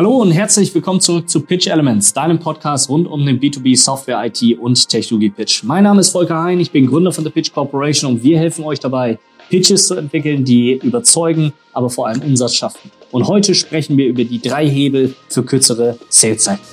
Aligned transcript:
Hallo 0.00 0.16
und 0.16 0.30
herzlich 0.30 0.74
willkommen 0.74 0.98
zurück 1.02 1.28
zu 1.28 1.42
Pitch 1.42 1.66
Elements, 1.66 2.14
deinem 2.14 2.38
Podcast 2.38 2.88
rund 2.88 3.06
um 3.06 3.26
den 3.26 3.38
B2B 3.38 3.76
Software, 3.76 4.24
IT 4.24 4.58
und 4.58 4.88
Technologie 4.88 5.28
Pitch. 5.28 5.62
Mein 5.62 5.84
Name 5.84 6.00
ist 6.00 6.08
Volker 6.08 6.42
Hein, 6.42 6.58
ich 6.58 6.70
bin 6.70 6.86
Gründer 6.86 7.12
von 7.12 7.22
der 7.22 7.30
Pitch 7.30 7.52
Corporation 7.52 8.12
und 8.12 8.22
wir 8.22 8.38
helfen 8.38 8.64
euch 8.64 8.80
dabei, 8.80 9.18
Pitches 9.50 9.88
zu 9.88 9.96
entwickeln, 9.96 10.42
die 10.42 10.80
überzeugen, 10.82 11.52
aber 11.74 11.90
vor 11.90 12.06
allem 12.06 12.22
Umsatz 12.22 12.54
schaffen. 12.54 12.90
Und 13.10 13.28
heute 13.28 13.54
sprechen 13.54 13.98
wir 13.98 14.06
über 14.06 14.24
die 14.24 14.40
drei 14.40 14.66
Hebel 14.66 15.14
für 15.28 15.42
kürzere 15.42 15.98
Saleszeiten. 16.08 16.64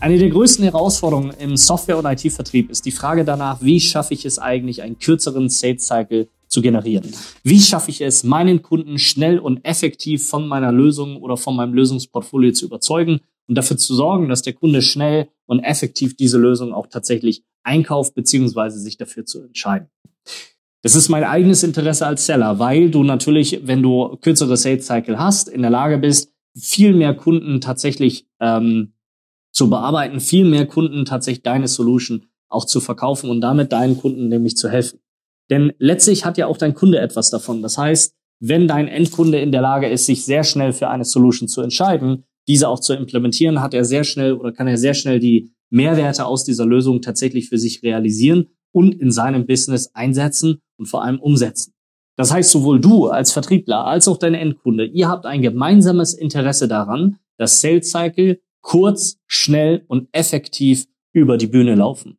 Eine 0.00 0.16
der 0.16 0.28
größten 0.30 0.62
Herausforderungen 0.62 1.32
im 1.40 1.56
Software- 1.56 1.98
und 1.98 2.06
IT-Vertrieb 2.06 2.70
ist 2.70 2.86
die 2.86 2.92
Frage 2.92 3.24
danach, 3.24 3.60
wie 3.62 3.80
schaffe 3.80 4.14
ich 4.14 4.24
es 4.24 4.38
eigentlich, 4.38 4.82
einen 4.82 5.00
kürzeren 5.00 5.48
Sales-Cycle 5.48 6.28
zu 6.46 6.62
generieren? 6.62 7.12
Wie 7.42 7.58
schaffe 7.60 7.90
ich 7.90 8.00
es, 8.00 8.22
meinen 8.22 8.62
Kunden 8.62 9.00
schnell 9.00 9.40
und 9.40 9.64
effektiv 9.64 10.28
von 10.28 10.46
meiner 10.46 10.70
Lösung 10.70 11.16
oder 11.16 11.36
von 11.36 11.56
meinem 11.56 11.74
Lösungsportfolio 11.74 12.52
zu 12.52 12.66
überzeugen 12.66 13.18
und 13.48 13.56
dafür 13.56 13.76
zu 13.76 13.92
sorgen, 13.96 14.28
dass 14.28 14.42
der 14.42 14.52
Kunde 14.52 14.82
schnell 14.82 15.28
und 15.46 15.60
effektiv 15.64 16.16
diese 16.16 16.38
Lösung 16.38 16.72
auch 16.72 16.86
tatsächlich 16.86 17.42
einkauft 17.64 18.14
beziehungsweise 18.14 18.78
sich 18.78 18.98
dafür 18.98 19.26
zu 19.26 19.42
entscheiden? 19.42 19.88
Das 20.82 20.94
ist 20.94 21.08
mein 21.08 21.24
eigenes 21.24 21.64
Interesse 21.64 22.06
als 22.06 22.24
Seller, 22.24 22.60
weil 22.60 22.92
du 22.92 23.02
natürlich, 23.02 23.62
wenn 23.64 23.82
du 23.82 24.16
kürzere 24.20 24.56
Sales 24.56 24.86
Cycle 24.86 25.18
hast, 25.18 25.48
in 25.48 25.62
der 25.62 25.72
Lage 25.72 25.98
bist, 25.98 26.32
viel 26.56 26.94
mehr 26.94 27.14
Kunden 27.14 27.60
tatsächlich 27.60 28.28
ähm, 28.38 28.92
zu 29.58 29.68
bearbeiten, 29.68 30.20
viel 30.20 30.44
mehr 30.44 30.66
Kunden 30.66 31.04
tatsächlich 31.04 31.42
deine 31.42 31.66
Solution 31.66 32.26
auch 32.48 32.64
zu 32.64 32.80
verkaufen 32.80 33.28
und 33.28 33.40
damit 33.40 33.72
deinen 33.72 33.98
Kunden 33.98 34.28
nämlich 34.28 34.56
zu 34.56 34.70
helfen. 34.70 35.00
Denn 35.50 35.72
letztlich 35.78 36.24
hat 36.24 36.38
ja 36.38 36.46
auch 36.46 36.56
dein 36.56 36.74
Kunde 36.74 37.00
etwas 37.00 37.30
davon. 37.30 37.60
Das 37.60 37.76
heißt, 37.76 38.14
wenn 38.40 38.68
dein 38.68 38.86
Endkunde 38.86 39.40
in 39.40 39.50
der 39.50 39.60
Lage 39.60 39.88
ist, 39.88 40.06
sich 40.06 40.24
sehr 40.24 40.44
schnell 40.44 40.72
für 40.72 40.88
eine 40.88 41.04
Solution 41.04 41.48
zu 41.48 41.60
entscheiden, 41.60 42.24
diese 42.46 42.68
auch 42.68 42.78
zu 42.78 42.94
implementieren, 42.94 43.60
hat 43.60 43.74
er 43.74 43.84
sehr 43.84 44.04
schnell 44.04 44.34
oder 44.34 44.52
kann 44.52 44.68
er 44.68 44.78
sehr 44.78 44.94
schnell 44.94 45.18
die 45.18 45.52
Mehrwerte 45.70 46.24
aus 46.24 46.44
dieser 46.44 46.64
Lösung 46.64 47.02
tatsächlich 47.02 47.48
für 47.48 47.58
sich 47.58 47.82
realisieren 47.82 48.46
und 48.72 48.94
in 48.94 49.10
seinem 49.10 49.44
Business 49.44 49.90
einsetzen 49.92 50.60
und 50.78 50.86
vor 50.86 51.02
allem 51.02 51.18
umsetzen. 51.18 51.74
Das 52.16 52.32
heißt, 52.32 52.50
sowohl 52.50 52.80
du 52.80 53.08
als 53.08 53.32
Vertriebler 53.32 53.84
als 53.84 54.06
auch 54.06 54.18
dein 54.18 54.34
Endkunde, 54.34 54.86
ihr 54.86 55.08
habt 55.08 55.26
ein 55.26 55.42
gemeinsames 55.42 56.14
Interesse 56.14 56.68
daran, 56.68 57.18
das 57.38 57.60
Sales 57.60 57.90
Cycle 57.90 58.40
kurz, 58.60 59.18
schnell 59.26 59.84
und 59.88 60.08
effektiv 60.12 60.86
über 61.12 61.36
die 61.36 61.46
Bühne 61.46 61.74
laufen. 61.74 62.18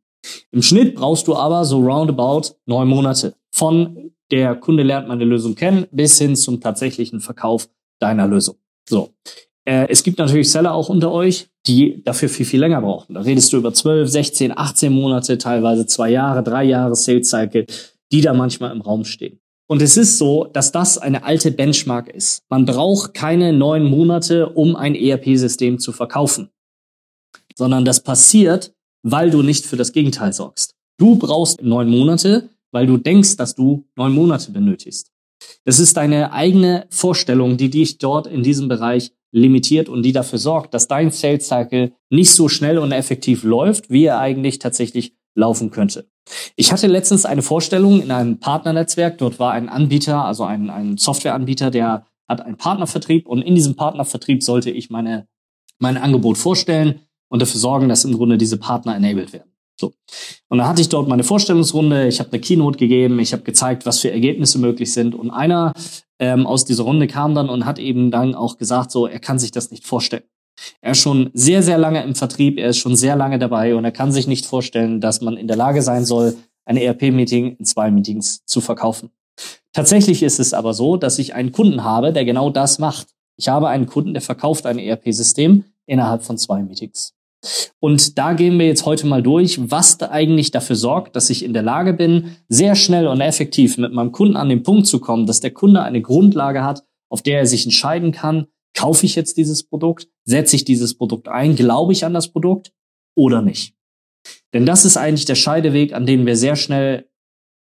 Im 0.51 0.61
Schnitt 0.61 0.95
brauchst 0.95 1.27
du 1.27 1.35
aber 1.35 1.65
so 1.65 1.79
roundabout 1.79 2.55
neun 2.65 2.87
Monate. 2.87 3.35
Von 3.51 4.11
der 4.31 4.55
Kunde 4.55 4.83
lernt 4.83 5.07
meine 5.07 5.25
Lösung 5.25 5.55
kennen 5.55 5.87
bis 5.91 6.17
hin 6.17 6.35
zum 6.35 6.61
tatsächlichen 6.61 7.19
Verkauf 7.19 7.69
deiner 7.99 8.27
Lösung. 8.27 8.55
So. 8.87 9.13
Äh, 9.65 9.87
es 9.89 10.03
gibt 10.03 10.19
natürlich 10.19 10.51
Seller 10.51 10.73
auch 10.73 10.89
unter 10.89 11.11
euch, 11.11 11.49
die 11.67 12.01
dafür 12.03 12.29
viel, 12.29 12.45
viel 12.45 12.59
länger 12.59 12.81
brauchen. 12.81 13.13
Da 13.13 13.21
redest 13.21 13.51
du 13.53 13.57
über 13.57 13.73
12, 13.73 14.09
16, 14.09 14.57
18 14.57 14.91
Monate, 14.91 15.37
teilweise 15.37 15.85
zwei 15.85 16.09
Jahre, 16.09 16.43
drei 16.43 16.63
Jahre 16.63 16.95
Sales 16.95 17.29
Cycle, 17.29 17.65
die 18.11 18.21
da 18.21 18.33
manchmal 18.33 18.71
im 18.71 18.81
Raum 18.81 19.05
stehen. 19.05 19.39
Und 19.71 19.83
es 19.83 19.97
ist 19.97 20.17
so, 20.17 20.45
dass 20.45 20.71
das 20.71 20.97
eine 20.97 21.23
alte 21.23 21.51
Benchmark 21.51 22.09
ist. 22.09 22.41
Man 22.49 22.65
braucht 22.65 23.13
keine 23.13 23.53
neun 23.53 23.83
Monate, 23.83 24.49
um 24.49 24.75
ein 24.75 24.95
ERP-System 24.95 25.77
zu 25.77 25.91
verkaufen, 25.91 26.49
sondern 27.55 27.85
das 27.85 28.01
passiert, 28.01 28.73
weil 29.03 29.29
du 29.29 29.43
nicht 29.43 29.67
für 29.67 29.77
das 29.77 29.93
Gegenteil 29.93 30.33
sorgst. 30.33 30.73
Du 30.97 31.17
brauchst 31.17 31.61
neun 31.61 31.87
Monate, 31.87 32.49
weil 32.71 32.87
du 32.87 32.97
denkst, 32.97 33.37
dass 33.37 33.53
du 33.53 33.85
neun 33.95 34.13
Monate 34.13 34.51
benötigst. 34.51 35.11
Das 35.65 35.79
ist 35.79 35.95
deine 35.97 36.33
eigene 36.33 36.87
Vorstellung, 36.89 37.57
die 37.57 37.69
dich 37.69 37.99
dort 37.99 38.25
in 38.25 38.41
diesem 38.41 38.69
Bereich 38.69 39.13
limitiert 39.31 39.87
und 39.87 40.01
die 40.01 40.13
dafür 40.13 40.39
sorgt, 40.39 40.73
dass 40.73 40.87
dein 40.87 41.11
Sales 41.11 41.47
Cycle 41.47 41.93
nicht 42.09 42.33
so 42.33 42.49
schnell 42.49 42.79
und 42.79 42.91
effektiv 42.91 43.43
läuft, 43.43 43.91
wie 43.91 44.05
er 44.05 44.19
eigentlich 44.19 44.57
tatsächlich 44.57 45.13
laufen 45.35 45.69
könnte. 45.69 46.09
Ich 46.55 46.71
hatte 46.71 46.87
letztens 46.87 47.25
eine 47.25 47.41
Vorstellung 47.41 48.01
in 48.01 48.11
einem 48.11 48.39
Partnernetzwerk. 48.39 49.17
Dort 49.17 49.39
war 49.39 49.51
ein 49.51 49.69
Anbieter, 49.69 50.25
also 50.25 50.43
ein, 50.43 50.69
ein 50.69 50.97
Softwareanbieter, 50.97 51.71
der 51.71 52.05
hat 52.27 52.41
einen 52.41 52.57
Partnervertrieb 52.57 53.27
und 53.27 53.41
in 53.41 53.55
diesem 53.55 53.75
Partnervertrieb 53.75 54.43
sollte 54.43 54.69
ich 54.69 54.89
meine, 54.89 55.27
mein 55.79 55.97
Angebot 55.97 56.37
vorstellen 56.37 57.01
und 57.29 57.41
dafür 57.41 57.59
sorgen, 57.59 57.89
dass 57.89 58.05
im 58.05 58.15
Grunde 58.15 58.37
diese 58.37 58.57
Partner 58.57 58.95
enabled 58.95 59.33
werden. 59.33 59.51
So. 59.79 59.93
Und 60.49 60.57
da 60.57 60.67
hatte 60.67 60.81
ich 60.81 60.89
dort 60.89 61.07
meine 61.07 61.23
Vorstellungsrunde, 61.23 62.07
ich 62.07 62.19
habe 62.19 62.31
eine 62.31 62.41
Keynote 62.41 62.77
gegeben, 62.77 63.17
ich 63.19 63.31
habe 63.31 63.43
gezeigt, 63.43 63.85
was 63.85 63.99
für 63.99 64.11
Ergebnisse 64.11 64.59
möglich 64.59 64.93
sind. 64.93 65.15
Und 65.15 65.31
einer 65.31 65.71
ähm, 66.19 66.45
aus 66.45 66.65
dieser 66.65 66.83
Runde 66.83 67.07
kam 67.07 67.33
dann 67.33 67.49
und 67.49 67.65
hat 67.65 67.79
eben 67.79 68.11
dann 68.11 68.35
auch 68.35 68.57
gesagt, 68.57 68.91
so, 68.91 69.07
er 69.07 69.19
kann 69.19 69.39
sich 69.39 69.51
das 69.51 69.71
nicht 69.71 69.87
vorstellen. 69.87 70.23
Er 70.81 70.91
ist 70.91 70.99
schon 70.99 71.29
sehr, 71.33 71.63
sehr 71.63 71.77
lange 71.77 72.03
im 72.03 72.15
Vertrieb, 72.15 72.57
er 72.57 72.69
ist 72.69 72.77
schon 72.77 72.95
sehr 72.95 73.15
lange 73.15 73.39
dabei 73.39 73.75
und 73.75 73.85
er 73.85 73.91
kann 73.91 74.11
sich 74.11 74.27
nicht 74.27 74.45
vorstellen, 74.45 75.01
dass 75.01 75.21
man 75.21 75.37
in 75.37 75.47
der 75.47 75.57
Lage 75.57 75.81
sein 75.81 76.05
soll, 76.05 76.35
ein 76.65 76.77
ERP-Meeting 76.77 77.57
in 77.57 77.65
zwei 77.65 77.91
Meetings 77.91 78.45
zu 78.45 78.61
verkaufen. 78.61 79.09
Tatsächlich 79.73 80.23
ist 80.23 80.39
es 80.39 80.53
aber 80.53 80.73
so, 80.73 80.97
dass 80.97 81.19
ich 81.19 81.33
einen 81.33 81.51
Kunden 81.51 81.83
habe, 81.83 82.13
der 82.13 82.25
genau 82.25 82.49
das 82.49 82.79
macht. 82.79 83.07
Ich 83.37 83.49
habe 83.49 83.69
einen 83.69 83.85
Kunden, 83.85 84.13
der 84.13 84.21
verkauft 84.21 84.65
ein 84.65 84.79
ERP-System 84.79 85.63
innerhalb 85.85 86.23
von 86.23 86.37
zwei 86.37 86.61
Meetings. 86.61 87.13
Und 87.79 88.17
da 88.17 88.33
gehen 88.33 88.59
wir 88.59 88.67
jetzt 88.67 88.85
heute 88.85 89.07
mal 89.07 89.23
durch, 89.23 89.71
was 89.71 89.97
da 89.97 90.09
eigentlich 90.09 90.51
dafür 90.51 90.75
sorgt, 90.75 91.15
dass 91.15 91.29
ich 91.29 91.45
in 91.45 91.53
der 91.53 91.63
Lage 91.63 91.93
bin, 91.93 92.35
sehr 92.49 92.75
schnell 92.75 93.07
und 93.07 93.21
effektiv 93.21 93.77
mit 93.77 93.93
meinem 93.93 94.11
Kunden 94.11 94.35
an 94.35 94.49
den 94.49 94.63
Punkt 94.63 94.87
zu 94.87 94.99
kommen, 94.99 95.25
dass 95.25 95.39
der 95.39 95.51
Kunde 95.51 95.81
eine 95.81 96.01
Grundlage 96.01 96.63
hat, 96.63 96.83
auf 97.09 97.21
der 97.21 97.39
er 97.39 97.45
sich 97.45 97.65
entscheiden 97.65 98.11
kann, 98.11 98.47
Kaufe 98.73 99.05
ich 99.05 99.15
jetzt 99.15 99.37
dieses 99.37 99.63
Produkt? 99.63 100.07
Setze 100.25 100.55
ich 100.55 100.65
dieses 100.65 100.97
Produkt 100.97 101.27
ein? 101.27 101.55
Glaube 101.55 101.93
ich 101.93 102.05
an 102.05 102.13
das 102.13 102.29
Produkt 102.29 102.71
oder 103.15 103.41
nicht? 103.41 103.75
Denn 104.53 104.65
das 104.65 104.85
ist 104.85 104.97
eigentlich 104.97 105.25
der 105.25 105.35
Scheideweg, 105.35 105.93
an 105.93 106.05
dem 106.05 106.25
wir 106.25 106.35
sehr 106.35 106.55
schnell, 106.55 107.09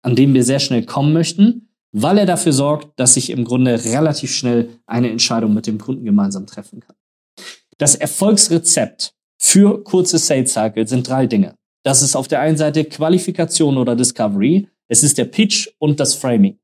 an 0.02 0.16
dem 0.16 0.34
wir 0.34 0.44
sehr 0.44 0.59
schnell 0.59 0.86
kommen 0.86 1.13
möchten, 1.13 1.69
weil 1.92 2.18
er 2.18 2.25
dafür 2.25 2.53
sorgt, 2.53 3.00
dass 3.00 3.18
ich 3.18 3.30
im 3.30 3.46
Grunde 3.46 3.86
relativ 3.86 4.34
schnell 4.34 4.80
eine 4.86 5.09
Entscheidung 5.09 5.53
mit 5.53 5.68
dem 5.68 5.78
Kunden 5.78 6.06
gemeinsam 6.06 6.46
treffen 6.46 6.80
kann. 6.80 6.96
Das 7.78 7.96
Erfolgsrezept 7.96 9.13
für 9.38 9.84
kurze 9.84 10.18
Sales 10.18 10.53
Cycle 10.53 10.88
sind 10.88 11.08
drei 11.08 11.28
Dinge. 11.28 11.56
Das 11.84 12.02
ist 12.02 12.16
auf 12.16 12.28
der 12.28 12.40
einen 12.40 12.58
Seite 12.58 12.86
Qualifikation 12.86 13.78
oder 13.78 13.96
Discovery, 13.96 14.68
es 14.88 15.03
ist 15.03 15.18
der 15.18 15.25
Pitch 15.25 15.69
und 15.80 16.00
das 16.00 16.16
Framing. 16.16 16.59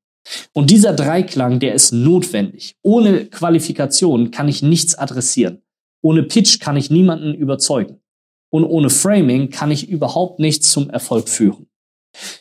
Und 0.54 0.70
dieser 0.70 0.94
Dreiklang, 0.94 1.60
der 1.60 1.74
ist 1.74 1.92
notwendig. 1.92 2.76
Ohne 2.82 3.26
Qualifikation 3.26 4.32
kann 4.32 4.48
ich 4.48 4.62
nichts 4.62 4.96
adressieren. 4.96 5.62
Ohne 6.02 6.24
Pitch 6.24 6.60
kann 6.60 6.78
ich 6.78 6.90
niemanden 6.90 7.34
überzeugen. 7.34 8.02
Und 8.52 8.66
ohne 8.66 8.90
Framing 8.90 9.50
kann 9.50 9.72
ich 9.72 9.90
überhaupt 9.90 10.40
nichts 10.40 10.72
zum 10.72 10.90
Erfolg 10.90 11.30
führen. 11.30 11.68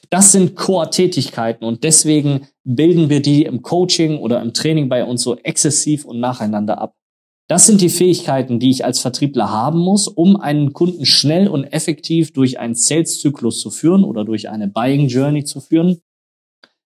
Das 0.08 0.32
sind 0.32 0.54
Core-Tätigkeiten 0.54 1.64
und 1.64 1.84
deswegen 1.84 2.48
bilden 2.64 3.10
wir 3.10 3.20
die 3.20 3.44
im 3.44 3.60
Coaching 3.60 4.18
oder 4.18 4.40
im 4.40 4.54
Training 4.54 4.88
bei 4.88 5.04
uns 5.04 5.22
so 5.22 5.36
exzessiv 5.36 6.06
und 6.06 6.20
nacheinander 6.20 6.80
ab. 6.80 6.94
Das 7.48 7.66
sind 7.66 7.80
die 7.80 7.90
Fähigkeiten, 7.90 8.60
die 8.60 8.70
ich 8.70 8.84
als 8.84 8.98
Vertriebler 8.98 9.50
haben 9.50 9.78
muss, 9.78 10.08
um 10.08 10.36
einen 10.36 10.72
Kunden 10.72 11.04
schnell 11.04 11.48
und 11.48 11.64
effektiv 11.64 12.32
durch 12.32 12.58
einen 12.58 12.74
Sales-Zyklus 12.74 13.60
zu 13.60 13.70
führen 13.70 14.04
oder 14.04 14.24
durch 14.24 14.48
eine 14.48 14.68
Buying 14.68 15.08
Journey 15.08 15.44
zu 15.44 15.60
führen 15.60 16.00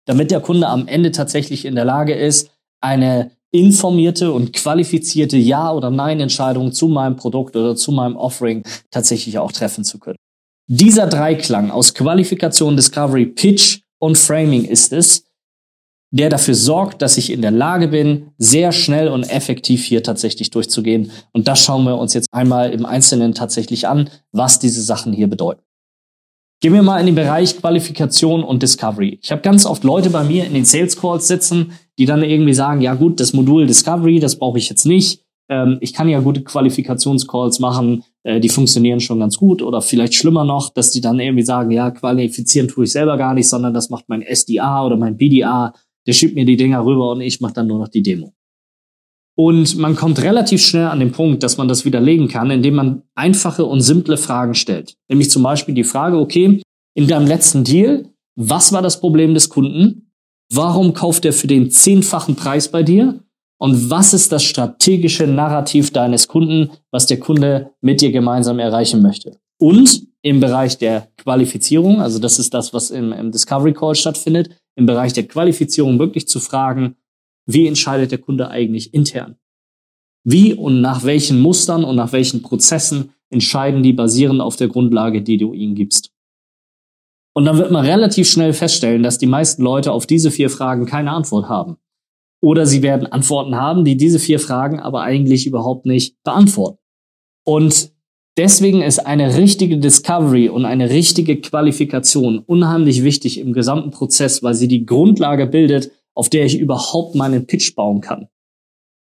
damit 0.04 0.30
der 0.30 0.40
Kunde 0.40 0.68
am 0.68 0.88
Ende 0.88 1.12
tatsächlich 1.12 1.64
in 1.64 1.74
der 1.74 1.84
Lage 1.84 2.14
ist, 2.14 2.50
eine 2.80 3.30
informierte 3.52 4.32
und 4.32 4.52
qualifizierte 4.52 5.36
Ja- 5.36 5.72
oder 5.72 5.90
Nein-Entscheidung 5.90 6.72
zu 6.72 6.88
meinem 6.88 7.16
Produkt 7.16 7.54
oder 7.54 7.76
zu 7.76 7.92
meinem 7.92 8.16
Offering 8.16 8.64
tatsächlich 8.90 9.38
auch 9.38 9.52
treffen 9.52 9.84
zu 9.84 9.98
können. 9.98 10.16
Dieser 10.68 11.06
Dreiklang 11.06 11.70
aus 11.70 11.92
Qualifikation, 11.92 12.76
Discovery, 12.76 13.26
Pitch 13.26 13.80
und 13.98 14.16
Framing 14.16 14.64
ist 14.64 14.92
es, 14.92 15.24
der 16.12 16.28
dafür 16.28 16.54
sorgt, 16.54 17.02
dass 17.02 17.16
ich 17.16 17.30
in 17.30 17.42
der 17.42 17.50
Lage 17.50 17.88
bin, 17.88 18.32
sehr 18.38 18.72
schnell 18.72 19.08
und 19.08 19.24
effektiv 19.24 19.84
hier 19.84 20.02
tatsächlich 20.02 20.50
durchzugehen. 20.50 21.10
Und 21.32 21.48
das 21.48 21.60
schauen 21.60 21.84
wir 21.84 21.98
uns 21.98 22.14
jetzt 22.14 22.28
einmal 22.32 22.70
im 22.70 22.86
Einzelnen 22.86 23.34
tatsächlich 23.34 23.88
an, 23.88 24.10
was 24.30 24.58
diese 24.58 24.82
Sachen 24.82 25.12
hier 25.12 25.28
bedeuten. 25.28 25.62
Gehen 26.62 26.74
wir 26.74 26.82
mal 26.84 27.00
in 27.00 27.06
den 27.06 27.16
Bereich 27.16 27.56
Qualifikation 27.56 28.44
und 28.44 28.62
Discovery. 28.62 29.18
Ich 29.20 29.32
habe 29.32 29.42
ganz 29.42 29.66
oft 29.66 29.82
Leute 29.82 30.10
bei 30.10 30.22
mir 30.22 30.46
in 30.46 30.54
den 30.54 30.64
Sales 30.64 30.96
Calls 30.96 31.26
sitzen, 31.26 31.72
die 31.98 32.06
dann 32.06 32.22
irgendwie 32.22 32.54
sagen, 32.54 32.80
ja 32.80 32.94
gut, 32.94 33.18
das 33.18 33.32
Modul 33.32 33.66
Discovery, 33.66 34.20
das 34.20 34.38
brauche 34.38 34.58
ich 34.58 34.68
jetzt 34.68 34.86
nicht. 34.86 35.24
Ähm, 35.48 35.78
ich 35.80 35.92
kann 35.92 36.08
ja 36.08 36.20
gute 36.20 36.44
Qualifikationscalls 36.44 37.58
machen, 37.58 38.04
äh, 38.22 38.38
die 38.38 38.48
funktionieren 38.48 39.00
schon 39.00 39.18
ganz 39.18 39.38
gut. 39.38 39.60
Oder 39.60 39.82
vielleicht 39.82 40.14
schlimmer 40.14 40.44
noch, 40.44 40.72
dass 40.72 40.92
die 40.92 41.00
dann 41.00 41.18
irgendwie 41.18 41.42
sagen, 41.42 41.72
ja, 41.72 41.90
qualifizieren 41.90 42.68
tue 42.68 42.84
ich 42.84 42.92
selber 42.92 43.16
gar 43.16 43.34
nicht, 43.34 43.48
sondern 43.48 43.74
das 43.74 43.90
macht 43.90 44.04
mein 44.08 44.22
SDA 44.22 44.86
oder 44.86 44.96
mein 44.96 45.16
BDA. 45.16 45.74
Der 46.06 46.12
schiebt 46.12 46.36
mir 46.36 46.44
die 46.44 46.56
Dinger 46.56 46.84
rüber 46.84 47.10
und 47.10 47.22
ich 47.22 47.40
mache 47.40 47.54
dann 47.54 47.66
nur 47.66 47.80
noch 47.80 47.88
die 47.88 48.04
Demo. 48.04 48.34
Und 49.34 49.76
man 49.76 49.96
kommt 49.96 50.20
relativ 50.22 50.64
schnell 50.64 50.86
an 50.86 51.00
den 51.00 51.12
Punkt, 51.12 51.42
dass 51.42 51.56
man 51.56 51.68
das 51.68 51.84
widerlegen 51.84 52.28
kann, 52.28 52.50
indem 52.50 52.74
man 52.74 53.02
einfache 53.14 53.64
und 53.64 53.80
simple 53.80 54.16
Fragen 54.16 54.54
stellt. 54.54 54.94
Nämlich 55.08 55.30
zum 55.30 55.42
Beispiel 55.42 55.74
die 55.74 55.84
Frage, 55.84 56.18
okay, 56.18 56.62
in 56.94 57.08
deinem 57.08 57.26
letzten 57.26 57.64
Deal, 57.64 58.08
was 58.36 58.72
war 58.72 58.82
das 58.82 59.00
Problem 59.00 59.34
des 59.34 59.48
Kunden? 59.48 60.12
Warum 60.52 60.92
kauft 60.92 61.24
er 61.24 61.32
für 61.32 61.46
den 61.46 61.70
zehnfachen 61.70 62.36
Preis 62.36 62.68
bei 62.70 62.82
dir? 62.82 63.20
Und 63.58 63.90
was 63.90 64.12
ist 64.12 64.32
das 64.32 64.42
strategische 64.42 65.26
Narrativ 65.26 65.92
deines 65.92 66.28
Kunden, 66.28 66.70
was 66.90 67.06
der 67.06 67.20
Kunde 67.20 67.70
mit 67.80 68.00
dir 68.00 68.10
gemeinsam 68.12 68.58
erreichen 68.58 69.00
möchte? 69.00 69.38
Und 69.58 70.08
im 70.22 70.40
Bereich 70.40 70.78
der 70.78 71.08
Qualifizierung, 71.16 72.00
also 72.00 72.18
das 72.18 72.38
ist 72.38 72.52
das, 72.54 72.74
was 72.74 72.90
im, 72.90 73.12
im 73.12 73.30
Discovery 73.30 73.72
Call 73.72 73.94
stattfindet, 73.94 74.50
im 74.76 74.86
Bereich 74.86 75.12
der 75.12 75.26
Qualifizierung 75.26 75.98
wirklich 75.98 76.26
zu 76.28 76.40
fragen, 76.40 76.96
wie 77.46 77.66
entscheidet 77.66 78.10
der 78.10 78.18
Kunde 78.18 78.48
eigentlich 78.48 78.94
intern? 78.94 79.36
Wie 80.24 80.54
und 80.54 80.80
nach 80.80 81.04
welchen 81.04 81.40
Mustern 81.40 81.84
und 81.84 81.96
nach 81.96 82.12
welchen 82.12 82.42
Prozessen 82.42 83.12
entscheiden 83.30 83.82
die 83.82 83.92
basierend 83.92 84.40
auf 84.40 84.56
der 84.56 84.68
Grundlage, 84.68 85.22
die 85.22 85.38
du 85.38 85.52
ihnen 85.52 85.74
gibst? 85.74 86.12
Und 87.34 87.46
dann 87.46 87.58
wird 87.58 87.70
man 87.70 87.84
relativ 87.84 88.30
schnell 88.30 88.52
feststellen, 88.52 89.02
dass 89.02 89.18
die 89.18 89.26
meisten 89.26 89.62
Leute 89.62 89.90
auf 89.92 90.06
diese 90.06 90.30
vier 90.30 90.50
Fragen 90.50 90.86
keine 90.86 91.12
Antwort 91.12 91.48
haben. 91.48 91.76
Oder 92.42 92.66
sie 92.66 92.82
werden 92.82 93.06
Antworten 93.06 93.54
haben, 93.54 93.84
die 93.84 93.96
diese 93.96 94.18
vier 94.18 94.38
Fragen 94.38 94.80
aber 94.80 95.02
eigentlich 95.02 95.46
überhaupt 95.46 95.86
nicht 95.86 96.22
beantworten. 96.24 96.78
Und 97.44 97.92
deswegen 98.36 98.82
ist 98.82 98.98
eine 98.98 99.36
richtige 99.36 99.78
Discovery 99.78 100.48
und 100.48 100.64
eine 100.64 100.90
richtige 100.90 101.40
Qualifikation 101.40 102.40
unheimlich 102.40 103.02
wichtig 103.02 103.38
im 103.38 103.52
gesamten 103.52 103.90
Prozess, 103.90 104.42
weil 104.42 104.54
sie 104.54 104.68
die 104.68 104.84
Grundlage 104.84 105.46
bildet, 105.46 105.90
auf 106.14 106.28
der 106.28 106.44
ich 106.46 106.58
überhaupt 106.58 107.14
meinen 107.14 107.46
Pitch 107.46 107.74
bauen 107.74 108.00
kann. 108.00 108.28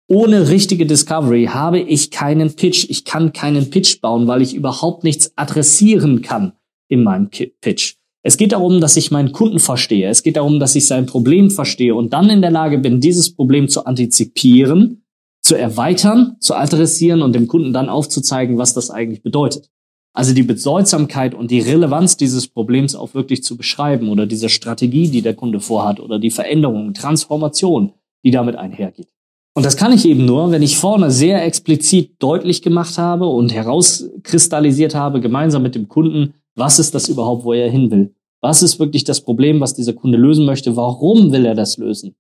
Ohne 0.10 0.50
richtige 0.50 0.86
Discovery 0.86 1.46
habe 1.46 1.80
ich 1.80 2.12
keinen 2.12 2.56
Pitch. 2.56 2.86
Ich 2.90 3.06
kann 3.06 3.34
keinen 3.34 3.70
Pitch 3.70 4.02
bauen, 4.02 4.28
weil 4.28 4.42
ich 4.42 4.54
überhaupt 4.54 5.04
nichts 5.04 5.32
adressieren 5.38 6.22
kann 6.22 6.54
in 6.90 7.04
meinem 7.04 7.30
Pitch. 7.30 7.96
Es 8.26 8.38
geht 8.38 8.54
darum, 8.54 8.80
dass 8.80 8.96
ich 8.96 9.12
meinen 9.12 9.32
Kunden 9.32 9.60
verstehe. 9.60 10.10
Es 10.10 10.24
geht 10.24 10.38
darum, 10.38 10.60
dass 10.60 10.76
ich 10.76 10.88
sein 10.88 11.06
Problem 11.06 11.52
verstehe 11.52 11.96
und 11.96 12.14
dann 12.14 12.30
in 12.30 12.42
der 12.42 12.52
Lage 12.52 12.78
bin, 12.78 13.02
dieses 13.02 13.36
Problem 13.36 13.68
zu 13.68 13.86
antizipieren, 13.86 15.04
zu 15.42 15.56
erweitern, 15.56 16.38
zu 16.40 16.56
adressieren 16.56 17.22
und 17.22 17.34
dem 17.34 17.48
Kunden 17.48 17.74
dann 17.74 17.90
aufzuzeigen, 17.90 18.58
was 18.58 18.74
das 18.74 18.90
eigentlich 18.90 19.24
bedeutet. 19.24 19.70
Also 20.16 20.34
die 20.34 20.44
Bedeutsamkeit 20.44 21.34
und 21.34 21.50
die 21.50 21.60
Relevanz 21.60 22.18
dieses 22.18 22.48
Problems 22.48 22.96
auch 22.96 23.16
wirklich 23.16 23.44
zu 23.44 23.58
beschreiben 23.58 24.10
oder 24.10 24.28
diese 24.28 24.48
Strategie, 24.48 25.10
die 25.10 25.24
der 25.24 25.34
Kunde 25.34 25.60
vorhat 25.60 26.00
oder 26.00 26.20
die 26.20 26.30
Veränderung, 26.30 26.94
Transformation, 26.94 27.94
die 28.24 28.30
damit 28.30 28.56
einhergeht. 28.56 29.08
Und 29.56 29.66
das 29.66 29.76
kann 29.76 29.92
ich 29.92 30.06
eben 30.06 30.26
nur, 30.26 30.52
wenn 30.52 30.62
ich 30.62 30.78
vorne 30.78 31.12
sehr 31.12 31.44
explizit 31.44 32.14
deutlich 32.20 32.62
gemacht 32.62 32.98
habe 32.98 33.28
und 33.28 33.54
herauskristallisiert 33.54 34.96
habe, 34.96 35.20
gemeinsam 35.20 35.64
mit 35.64 35.76
dem 35.76 35.88
Kunden, 35.88 36.36
was 36.56 36.80
ist 36.80 36.94
das 36.94 37.10
überhaupt, 37.10 37.44
wo 37.44 37.54
er 37.54 37.70
hin 37.70 37.90
will? 37.90 38.14
Was 38.42 38.62
ist 38.62 38.80
wirklich 38.80 39.04
das 39.04 39.22
Problem, 39.22 39.60
was 39.62 39.74
dieser 39.74 39.94
Kunde 39.94 40.18
lösen 40.18 40.46
möchte? 40.46 40.76
Warum 40.76 41.32
will 41.32 41.46
er 41.46 41.56
das 41.56 41.78
lösen? 41.78 42.16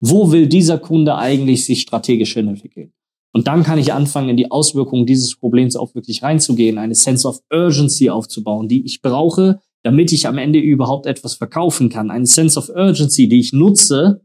Wo 0.00 0.30
will 0.30 0.46
dieser 0.46 0.78
Kunde 0.78 1.16
eigentlich 1.16 1.64
sich 1.64 1.80
strategisch 1.80 2.34
hin 2.34 2.48
entwickeln? 2.48 2.92
Und 3.32 3.46
dann 3.48 3.62
kann 3.62 3.78
ich 3.78 3.92
anfangen, 3.92 4.28
in 4.28 4.36
die 4.36 4.50
Auswirkungen 4.50 5.06
dieses 5.06 5.36
Problems 5.36 5.74
auch 5.74 5.94
wirklich 5.94 6.22
reinzugehen, 6.22 6.78
eine 6.78 6.94
Sense 6.94 7.26
of 7.26 7.40
Urgency 7.50 8.10
aufzubauen, 8.10 8.68
die 8.68 8.84
ich 8.84 9.00
brauche, 9.00 9.60
damit 9.82 10.12
ich 10.12 10.26
am 10.26 10.38
Ende 10.38 10.58
überhaupt 10.58 11.06
etwas 11.06 11.34
verkaufen 11.34 11.88
kann. 11.88 12.10
Eine 12.10 12.26
Sense 12.26 12.58
of 12.58 12.68
Urgency, 12.68 13.28
die 13.28 13.40
ich 13.40 13.52
nutze, 13.52 14.20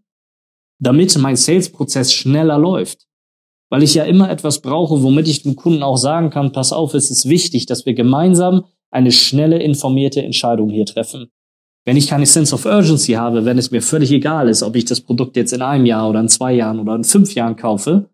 damit 0.80 1.18
mein 1.18 1.36
Sales-Prozess 1.36 2.13
schneller 2.13 2.57
läuft. 2.57 3.07
Weil 3.69 3.83
ich 3.83 3.95
ja 3.95 4.04
immer 4.04 4.30
etwas 4.30 4.62
brauche, 4.62 5.01
womit 5.01 5.27
ich 5.27 5.44
dem 5.44 5.56
Kunden 5.56 5.83
auch 5.83 5.98
sagen 5.98 6.30
kann, 6.30 6.51
pass 6.51 6.71
auf, 6.71 6.94
es 6.94 7.09
ist 7.09 7.27
wichtig, 7.27 7.65
dass 7.65 7.86
wir 7.86 7.94
gemeinsam 7.94 8.65
eine 8.92 9.12
schnelle, 9.12 9.62
informierte 9.62 10.21
Entscheidung 10.21 10.69
hier 10.69 10.86
treffen. 10.86 11.27
Wenn 11.86 11.98
ich 11.98 12.07
keine 12.07 12.25
Sense 12.25 12.54
of 12.54 12.65
Urgency 12.65 13.13
habe, 13.13 13.45
wenn 13.45 13.57
es 13.57 13.71
mir 13.71 13.81
völlig 13.81 14.12
egal 14.12 14.50
ist, 14.50 14.63
ob 14.63 14.75
ich 14.75 14.86
das 14.86 15.01
Produkt 15.01 15.36
jetzt 15.38 15.54
in 15.54 15.62
einem 15.62 15.86
Jahr 15.86 16.09
oder 16.09 16.19
in 16.19 16.30
zwei 16.30 16.54
Jahren 16.54 16.80
oder 16.80 16.95
in 16.95 17.04
fünf 17.04 17.33
Jahren 17.33 17.56
kaufe, 17.56 18.09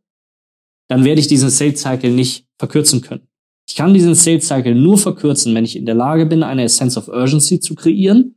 dann 0.90 1.06
werde 1.06 1.20
ich 1.20 1.28
diesen 1.28 1.50
Sales 1.50 1.82
Cycle 1.82 2.12
nicht 2.12 2.48
verkürzen 2.58 3.02
können. 3.02 3.28
Ich 3.68 3.76
kann 3.76 3.94
diesen 3.94 4.16
Sales 4.16 4.48
Cycle 4.48 4.76
nur 4.76 4.98
verkürzen, 4.98 5.56
wenn 5.56 5.66
ich 5.66 5.76
in 5.76 5.86
der 5.86 5.96
Lage 5.96 6.26
bin, 6.26 6.44
eine 6.44 6.68
Sense 6.68 7.00
of 7.00 7.08
Urgency 7.08 7.60
zu 7.60 7.76
kreieren, 7.76 8.36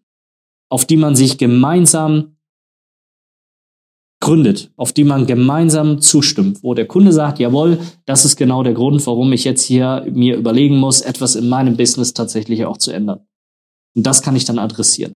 auf 0.71 0.85
die 0.85 0.97
man 0.97 1.17
sich 1.17 1.39
gemeinsam 1.39 2.37
gründet, 4.21 4.73
auf 4.77 4.93
die 4.93 5.05
man 5.05 5.27
gemeinsam 5.27 6.01
zustimmt, 6.01 6.63
wo 6.63 6.75
der 6.75 6.87
Kunde 6.87 7.13
sagt, 7.13 7.39
jawohl, 7.39 7.79
das 8.07 8.25
ist 8.25 8.37
genau 8.37 8.63
der 8.63 8.73
Grund, 8.73 9.07
warum 9.07 9.33
ich 9.33 9.45
jetzt 9.45 9.63
hier 9.63 10.07
mir 10.11 10.37
überlegen 10.37 10.79
muss, 10.79 11.01
etwas 11.03 11.37
in 11.37 11.49
meinem 11.49 11.77
Business 11.77 12.15
tatsächlich 12.15 12.65
auch 12.65 12.79
zu 12.79 12.93
ändern. 12.93 13.27
Und 13.95 14.07
das 14.07 14.23
kann 14.23 14.37
ich 14.37 14.45
dann 14.45 14.59
adressieren. 14.59 15.13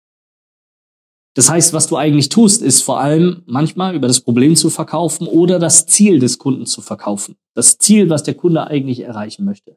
Das 1.34 1.48
heißt, 1.48 1.72
was 1.72 1.86
du 1.86 1.96
eigentlich 1.96 2.28
tust, 2.28 2.60
ist 2.60 2.82
vor 2.82 3.00
allem 3.00 3.42
manchmal 3.46 3.94
über 3.94 4.08
das 4.08 4.20
Problem 4.20 4.56
zu 4.56 4.68
verkaufen 4.68 5.28
oder 5.28 5.58
das 5.58 5.86
Ziel 5.86 6.18
des 6.18 6.38
Kunden 6.38 6.66
zu 6.66 6.80
verkaufen. 6.80 7.36
Das 7.54 7.78
Ziel, 7.78 8.10
was 8.10 8.24
der 8.24 8.34
Kunde 8.34 8.66
eigentlich 8.66 9.00
erreichen 9.00 9.44
möchte. 9.44 9.76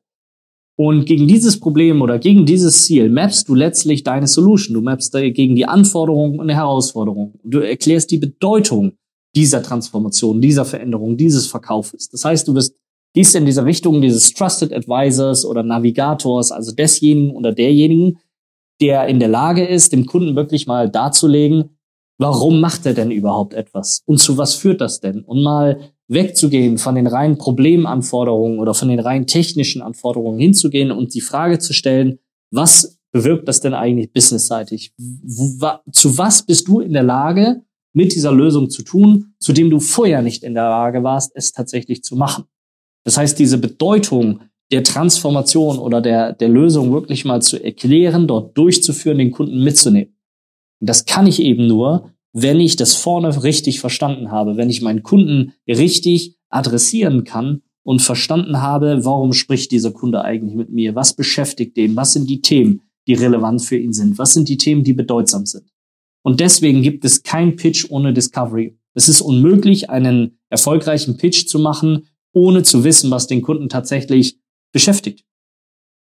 Und 0.75 1.05
gegen 1.05 1.27
dieses 1.27 1.59
Problem 1.59 2.01
oder 2.01 2.17
gegen 2.17 2.47
dieses 2.47 2.85
Ziel 2.85 3.09
mappst 3.09 3.47
du 3.47 3.53
letztlich 3.53 4.03
deine 4.03 4.25
Solution. 4.25 4.73
Du 4.73 4.81
mappst 4.81 5.13
gegen 5.13 5.55
die 5.55 5.65
Anforderungen 5.65 6.39
und 6.39 6.50
Herausforderungen. 6.50 7.39
Du 7.44 7.59
erklärst 7.59 8.09
die 8.09 8.17
Bedeutung 8.17 8.94
dieser 9.35 9.61
Transformation, 9.61 10.41
dieser 10.41 10.65
Veränderung, 10.65 11.17
dieses 11.17 11.45
Verkaufes. 11.45 12.09
Das 12.09 12.25
heißt, 12.25 12.47
du 12.47 12.55
bist, 12.55 12.75
gehst 13.13 13.35
in 13.35 13.45
diese 13.45 13.65
Richtung 13.65 14.01
dieses 14.01 14.33
Trusted 14.33 14.73
Advisors 14.73 15.45
oder 15.45 15.61
Navigators, 15.61 16.51
also 16.51 16.71
desjenigen 16.71 17.35
oder 17.35 17.51
derjenigen, 17.51 18.17
der 18.81 19.07
in 19.07 19.19
der 19.19 19.29
Lage 19.29 19.65
ist, 19.65 19.93
dem 19.93 20.05
Kunden 20.05 20.35
wirklich 20.35 20.67
mal 20.67 20.89
darzulegen, 20.89 21.77
warum 22.17 22.59
macht 22.59 22.85
er 22.85 22.93
denn 22.93 23.11
überhaupt 23.11 23.53
etwas 23.53 24.01
und 24.05 24.17
zu 24.17 24.37
was 24.37 24.55
führt 24.55 24.81
das 24.81 24.99
denn? 24.99 25.23
Und 25.23 25.43
mal 25.43 25.93
wegzugehen 26.07 26.77
von 26.77 26.95
den 26.95 27.07
reinen 27.07 27.37
Problemanforderungen 27.37 28.59
oder 28.59 28.73
von 28.73 28.89
den 28.89 28.99
rein 28.99 29.25
technischen 29.25 29.81
Anforderungen 29.81 30.39
hinzugehen 30.39 30.91
und 30.91 31.13
die 31.13 31.21
Frage 31.21 31.59
zu 31.59 31.73
stellen, 31.73 32.19
was 32.51 32.99
bewirkt 33.11 33.47
das 33.47 33.61
denn 33.61 33.73
eigentlich 33.73 34.11
businessseitig? 34.11 34.93
Zu 35.91 36.17
was 36.17 36.45
bist 36.45 36.67
du 36.67 36.79
in 36.81 36.93
der 36.93 37.03
Lage, 37.03 37.63
mit 37.93 38.13
dieser 38.15 38.31
Lösung 38.31 38.69
zu 38.69 38.83
tun, 38.83 39.35
zu 39.39 39.53
dem 39.53 39.69
du 39.69 39.79
vorher 39.79 40.21
nicht 40.21 40.43
in 40.43 40.55
der 40.55 40.63
Lage 40.63 41.03
warst, 41.03 41.31
es 41.35 41.51
tatsächlich 41.51 42.03
zu 42.03 42.15
machen. 42.15 42.45
Das 43.05 43.17
heißt, 43.17 43.37
diese 43.37 43.59
Bedeutung 43.59 44.41
der 44.73 44.83
Transformation 44.83 45.77
oder 45.77 46.01
der, 46.01 46.33
der 46.33 46.49
Lösung 46.49 46.91
wirklich 46.91 47.25
mal 47.25 47.43
zu 47.43 47.63
erklären, 47.63 48.27
dort 48.27 48.57
durchzuführen, 48.57 49.19
den 49.19 49.29
Kunden 49.29 49.63
mitzunehmen. 49.63 50.15
Und 50.81 50.89
das 50.89 51.05
kann 51.05 51.27
ich 51.27 51.39
eben 51.39 51.67
nur, 51.67 52.09
wenn 52.33 52.59
ich 52.59 52.75
das 52.75 52.95
vorne 52.95 53.43
richtig 53.43 53.79
verstanden 53.79 54.31
habe, 54.31 54.57
wenn 54.57 54.71
ich 54.71 54.81
meinen 54.81 55.03
Kunden 55.03 55.53
richtig 55.67 56.38
adressieren 56.50 57.24
kann 57.24 57.62
und 57.83 58.01
verstanden 58.01 58.63
habe, 58.63 59.05
warum 59.05 59.33
spricht 59.33 59.71
dieser 59.71 59.91
Kunde 59.91 60.24
eigentlich 60.24 60.55
mit 60.55 60.71
mir? 60.71 60.95
Was 60.95 61.15
beschäftigt 61.15 61.77
den? 61.77 61.95
Was 61.95 62.13
sind 62.13 62.27
die 62.27 62.41
Themen, 62.41 62.81
die 63.05 63.13
relevant 63.13 63.62
für 63.62 63.77
ihn 63.77 63.93
sind? 63.93 64.17
Was 64.17 64.33
sind 64.33 64.50
die 64.50 64.57
Themen, 64.57 64.83
die 64.83 64.93
bedeutsam 64.93 65.45
sind? 65.45 65.71
Und 66.24 66.39
deswegen 66.39 66.81
gibt 66.81 67.05
es 67.05 67.21
kein 67.21 67.57
Pitch 67.57 67.86
ohne 67.91 68.12
Discovery. 68.12 68.75
Es 68.95 69.07
ist 69.07 69.21
unmöglich, 69.21 69.91
einen 69.91 70.39
erfolgreichen 70.50 71.17
Pitch 71.17 71.45
zu 71.45 71.59
machen, 71.59 72.07
ohne 72.31 72.63
zu 72.63 72.83
wissen, 72.83 73.12
was 73.12 73.27
den 73.27 73.43
Kunden 73.43 73.69
tatsächlich 73.69 74.39
beschäftigt. 74.74 75.24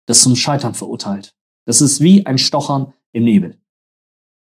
Das 0.07 0.23
zum 0.23 0.37
Scheitern 0.37 0.75
verurteilt. 0.75 1.35
Das 1.67 1.81
ist 1.81 2.01
wie 2.01 2.25
ein 2.25 2.39
Stochern 2.39 2.93
im 3.13 3.25
Nebel. 3.25 3.59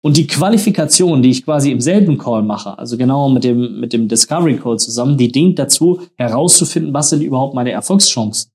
Und 0.02 0.16
die 0.16 0.26
Qualifikation, 0.26 1.22
die 1.22 1.30
ich 1.30 1.44
quasi 1.44 1.72
im 1.72 1.80
selben 1.80 2.18
Call 2.18 2.42
mache, 2.42 2.78
also 2.78 2.96
genau 2.96 3.28
mit 3.28 3.44
dem, 3.44 3.80
mit 3.80 3.92
dem 3.92 4.08
Discovery 4.08 4.56
Call 4.56 4.78
zusammen, 4.78 5.16
die 5.16 5.32
dient 5.32 5.58
dazu, 5.58 6.00
herauszufinden, 6.16 6.92
was 6.94 7.10
sind 7.10 7.22
überhaupt 7.22 7.54
meine 7.54 7.72
Erfolgschancen. 7.72 8.52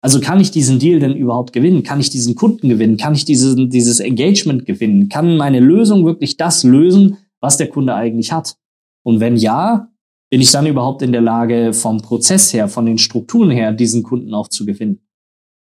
Also 0.00 0.20
kann 0.20 0.40
ich 0.40 0.50
diesen 0.50 0.78
Deal 0.78 1.00
denn 1.00 1.16
überhaupt 1.16 1.52
gewinnen? 1.52 1.82
Kann 1.82 2.00
ich 2.00 2.08
diesen 2.08 2.36
Kunden 2.36 2.68
gewinnen? 2.68 2.96
Kann 2.96 3.14
ich 3.14 3.24
diesen, 3.24 3.68
dieses 3.68 4.00
Engagement 4.00 4.64
gewinnen? 4.64 5.08
Kann 5.08 5.36
meine 5.36 5.60
Lösung 5.60 6.06
wirklich 6.06 6.36
das 6.36 6.62
lösen, 6.62 7.18
was 7.40 7.56
der 7.56 7.68
Kunde 7.68 7.94
eigentlich 7.94 8.32
hat? 8.32 8.56
Und 9.02 9.20
wenn 9.20 9.36
ja, 9.36 9.88
bin 10.30 10.40
ich 10.40 10.50
dann 10.50 10.66
überhaupt 10.66 11.02
in 11.02 11.12
der 11.12 11.20
Lage, 11.20 11.72
vom 11.72 12.00
Prozess 12.00 12.52
her, 12.52 12.68
von 12.68 12.86
den 12.86 12.98
Strukturen 12.98 13.50
her, 13.50 13.72
diesen 13.72 14.02
Kunden 14.02 14.34
auch 14.34 14.48
zu 14.48 14.66
gewinnen? 14.66 15.00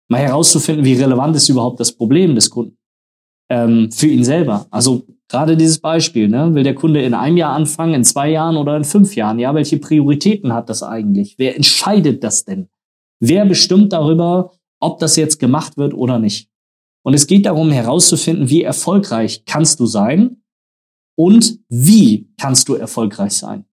Mal 0.08 0.22
herauszufinden, 0.22 0.86
wie 0.86 0.94
relevant 0.94 1.36
ist 1.36 1.50
überhaupt 1.50 1.80
das 1.80 1.92
Problem 1.92 2.36
des 2.36 2.50
Kunden 2.50 2.78
ähm, 3.50 3.92
für 3.92 4.08
ihn 4.08 4.24
selber. 4.24 4.68
Also 4.70 5.06
gerade 5.28 5.58
dieses 5.58 5.80
Beispiel, 5.80 6.28
ne? 6.28 6.54
will 6.54 6.64
der 6.64 6.76
Kunde 6.76 7.02
in 7.02 7.14
einem 7.14 7.38
Jahr 7.38 7.54
anfangen, 7.54 7.94
in 7.94 8.04
zwei 8.04 8.30
Jahren 8.30 8.58
oder 8.58 8.78
in 8.78 8.84
fünf 8.84 9.16
Jahren? 9.16 9.40
Ja, 9.40 9.54
welche 9.56 9.78
Prioritäten 9.78 10.54
hat 10.54 10.70
das 10.70 10.84
eigentlich? 10.84 11.36
Wer 11.38 11.56
entscheidet 11.56 12.24
das 12.24 12.46
denn? 12.46 12.68
Wer 13.20 13.46
bestimmt 13.46 13.94
darüber, 13.94 14.52
ob 14.80 15.00
das 15.00 15.16
jetzt 15.16 15.40
gemacht 15.40 15.78
wird 15.78 15.94
oder 15.94 16.20
nicht? 16.20 16.50
Und 17.04 17.14
es 17.14 17.28
geht 17.28 17.46
darum 17.46 17.72
herauszufinden, 17.72 18.50
wie 18.50 18.64
erfolgreich 18.64 19.44
kannst 19.46 19.80
du 19.80 19.86
sein 19.86 20.44
und 21.18 21.60
wie 21.70 22.30
kannst 22.40 22.70
du 22.70 22.76
erfolgreich 22.76 23.34
sein. 23.34 23.66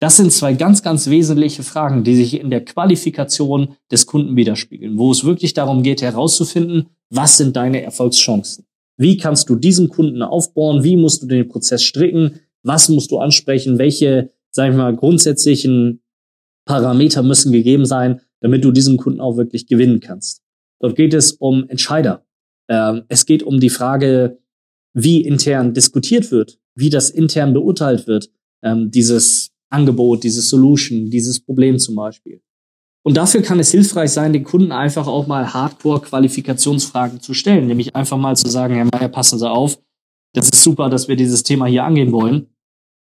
Das 0.00 0.16
sind 0.16 0.32
zwei 0.32 0.54
ganz, 0.54 0.82
ganz 0.82 1.08
wesentliche 1.08 1.62
Fragen, 1.62 2.04
die 2.04 2.16
sich 2.16 2.40
in 2.40 2.50
der 2.50 2.64
Qualifikation 2.64 3.76
des 3.90 4.06
Kunden 4.06 4.34
widerspiegeln, 4.34 4.96
wo 4.96 5.12
es 5.12 5.24
wirklich 5.24 5.52
darum 5.52 5.82
geht 5.82 6.00
herauszufinden, 6.00 6.86
was 7.10 7.36
sind 7.36 7.54
deine 7.54 7.82
Erfolgschancen? 7.82 8.64
Wie 8.96 9.18
kannst 9.18 9.48
du 9.50 9.56
diesen 9.56 9.88
Kunden 9.88 10.22
aufbauen? 10.22 10.84
Wie 10.84 10.96
musst 10.96 11.22
du 11.22 11.26
den 11.26 11.48
Prozess 11.48 11.82
stricken? 11.82 12.40
Was 12.62 12.88
musst 12.88 13.10
du 13.10 13.18
ansprechen? 13.18 13.78
Welche, 13.78 14.30
sag 14.50 14.70
ich 14.70 14.76
mal, 14.76 14.94
grundsätzlichen 14.96 16.02
Parameter 16.66 17.22
müssen 17.22 17.52
gegeben 17.52 17.84
sein, 17.84 18.20
damit 18.40 18.64
du 18.64 18.72
diesen 18.72 18.96
Kunden 18.96 19.20
auch 19.20 19.36
wirklich 19.36 19.66
gewinnen 19.66 20.00
kannst? 20.00 20.42
Dort 20.80 20.96
geht 20.96 21.12
es 21.12 21.32
um 21.32 21.68
Entscheider. 21.68 22.24
Ähm, 22.68 23.02
es 23.08 23.26
geht 23.26 23.42
um 23.42 23.60
die 23.60 23.70
Frage, 23.70 24.38
wie 24.94 25.22
intern 25.22 25.74
diskutiert 25.74 26.30
wird, 26.30 26.58
wie 26.74 26.90
das 26.90 27.10
intern 27.10 27.52
beurteilt 27.52 28.06
wird, 28.06 28.30
ähm, 28.62 28.90
dieses 28.90 29.49
Angebot, 29.70 30.24
diese 30.24 30.42
Solution, 30.42 31.10
dieses 31.10 31.40
Problem 31.40 31.78
zum 31.78 31.96
Beispiel. 31.96 32.42
Und 33.02 33.16
dafür 33.16 33.40
kann 33.40 33.58
es 33.58 33.70
hilfreich 33.70 34.10
sein, 34.10 34.32
den 34.32 34.44
Kunden 34.44 34.72
einfach 34.72 35.06
auch 35.06 35.26
mal 35.26 35.52
Hardcore-Qualifikationsfragen 35.52 37.20
zu 37.20 37.32
stellen, 37.32 37.66
nämlich 37.66 37.96
einfach 37.96 38.18
mal 38.18 38.36
zu 38.36 38.48
sagen, 38.48 38.74
Herr 38.74 38.88
Meier, 38.92 39.08
passen 39.08 39.38
Sie 39.38 39.50
auf, 39.50 39.80
das 40.34 40.50
ist 40.50 40.62
super, 40.62 40.90
dass 40.90 41.08
wir 41.08 41.16
dieses 41.16 41.42
Thema 41.42 41.66
hier 41.66 41.84
angehen 41.84 42.12
wollen. 42.12 42.48